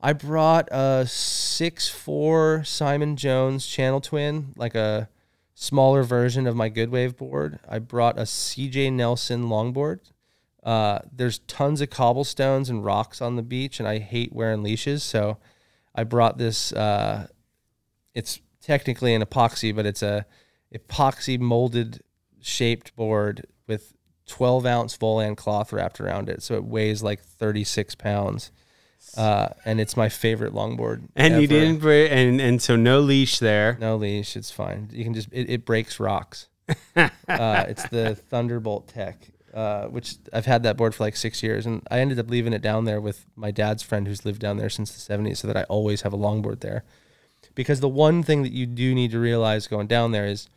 [0.03, 5.09] I brought a six four Simon Jones channel twin, like a
[5.55, 7.61] smaller version of my Good Wave board.
[7.69, 10.01] I brought a CJ Nelson longboard.
[10.65, 15.05] Uh, there's tons of cobblestones and rocks on the beach, and I hate wearing leashes,
[15.05, 15.39] so
[15.95, 16.73] I brought this.
[16.73, 17.29] Uh,
[18.13, 20.27] it's technically an epoxy, but it's a
[20.75, 22.03] epoxy molded
[22.41, 23.95] shaped board with
[24.27, 28.51] 12 ounce Volan cloth wrapped around it, so it weighs like 36 pounds.
[29.17, 31.09] Uh, and it's my favorite longboard.
[31.15, 31.41] And ever.
[31.41, 33.77] you didn't break, and and so no leash there.
[33.81, 34.37] No leash.
[34.37, 34.89] It's fine.
[34.93, 36.49] You can just it, it breaks rocks.
[36.97, 37.09] uh,
[37.69, 41.87] it's the Thunderbolt Tech uh, which I've had that board for like six years, and
[41.91, 44.71] I ended up leaving it down there with my dad's friend who's lived down there
[44.71, 46.85] since the '70s, so that I always have a longboard there.
[47.55, 50.49] Because the one thing that you do need to realize going down there is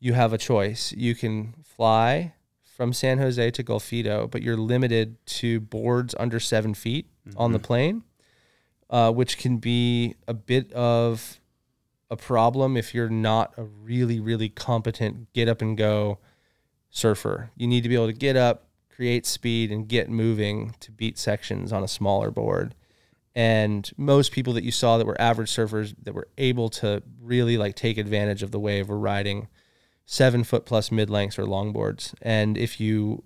[0.00, 0.92] you have a choice.
[0.92, 2.34] You can fly
[2.74, 7.38] from San Jose to Golfito, but you're limited to boards under seven feet mm-hmm.
[7.38, 7.66] on the mm-hmm.
[7.66, 8.02] plane,
[8.90, 11.40] uh, which can be a bit of
[12.10, 16.18] a problem if you're not a really, really competent get up and go
[16.90, 17.50] surfer.
[17.56, 21.16] You need to be able to get up, create speed, and get moving to beat
[21.16, 22.74] sections on a smaller board.
[23.36, 27.56] And most people that you saw that were average surfers that were able to really
[27.56, 29.48] like take advantage of the wave were riding
[30.06, 32.14] seven foot plus mid lengths or longboards.
[32.22, 33.24] And if you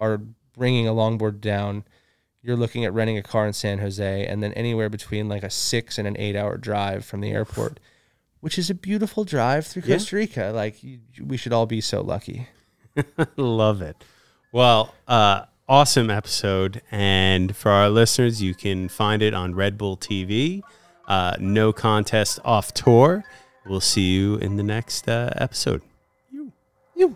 [0.00, 0.20] are
[0.56, 1.84] bringing a longboard down,
[2.42, 5.50] you're looking at renting a car in San Jose and then anywhere between like a
[5.50, 7.80] six and an eight hour drive from the airport,
[8.40, 10.52] which is a beautiful drive through Costa Rica.
[10.54, 12.48] Like you, we should all be so lucky.
[13.36, 13.96] Love it.
[14.52, 16.82] Well, uh, awesome episode.
[16.90, 20.62] And for our listeners, you can find it on Red Bull TV.
[21.06, 23.24] Uh, no contest off tour.
[23.66, 25.82] We'll see you in the next uh, episode.
[26.96, 27.14] You.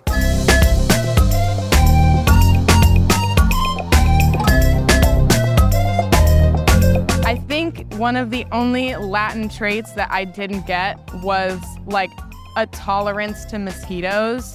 [7.25, 12.11] I think one of the only Latin traits that I didn't get was like
[12.59, 14.55] a tolerance to mosquitoes.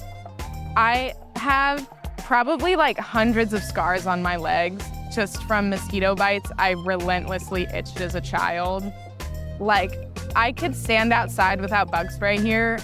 [0.76, 6.70] I have probably like hundreds of scars on my legs just from mosquito bites I
[6.70, 8.84] relentlessly itched as a child.
[9.58, 9.90] Like,
[10.36, 12.78] I could stand outside without bug spray here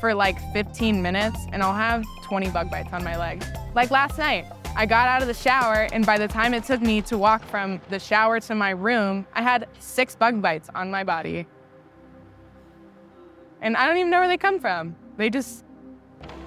[0.00, 3.46] for like 15 minutes and I'll have 20 bug bites on my legs.
[3.74, 4.46] Like last night,
[4.76, 7.44] I got out of the shower, and by the time it took me to walk
[7.44, 11.46] from the shower to my room, I had six bug bites on my body.
[13.60, 14.94] And I don't even know where they come from.
[15.16, 15.64] They just,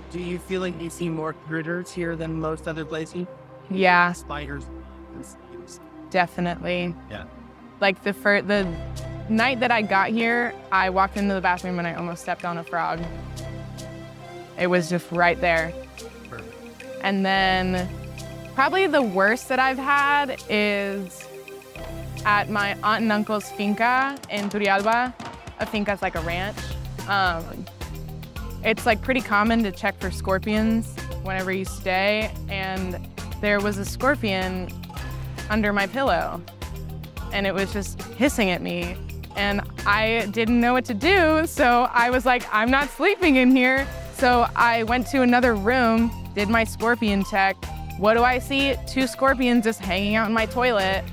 [0.10, 3.28] Do you feel like you see more critters here than most other places?
[3.70, 4.66] yeah, Spiders.
[6.10, 6.96] definitely.
[7.10, 7.26] Yeah.
[7.82, 8.66] Like the fur, the
[9.34, 12.58] night that I got here, I walked into the bathroom and I almost stepped on
[12.58, 13.02] a frog.
[14.58, 15.74] It was just right there.
[17.02, 17.90] And then
[18.56, 21.28] probably the worst that I've had is
[22.26, 25.14] at my aunt and uncle's finca in Turrialba.
[25.60, 26.58] A finca is like a ranch.
[27.08, 27.66] Um,
[28.64, 32.98] it's like pretty common to check for scorpions whenever you stay, and
[33.42, 34.70] there was a scorpion
[35.50, 36.42] under my pillow,
[37.34, 38.96] and it was just hissing at me,
[39.36, 43.56] and I didn't know what to do, so I was like, I'm not sleeping in
[43.56, 43.88] here.
[44.18, 47.56] So I went to another room, did my scorpion check.
[47.98, 48.76] What do I see?
[48.88, 51.04] Two scorpions just hanging out in my toilet.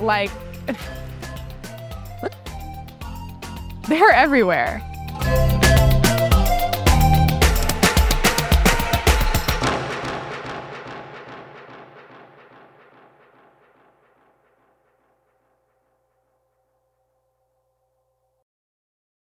[0.00, 0.30] Like,
[3.88, 4.82] they're everywhere.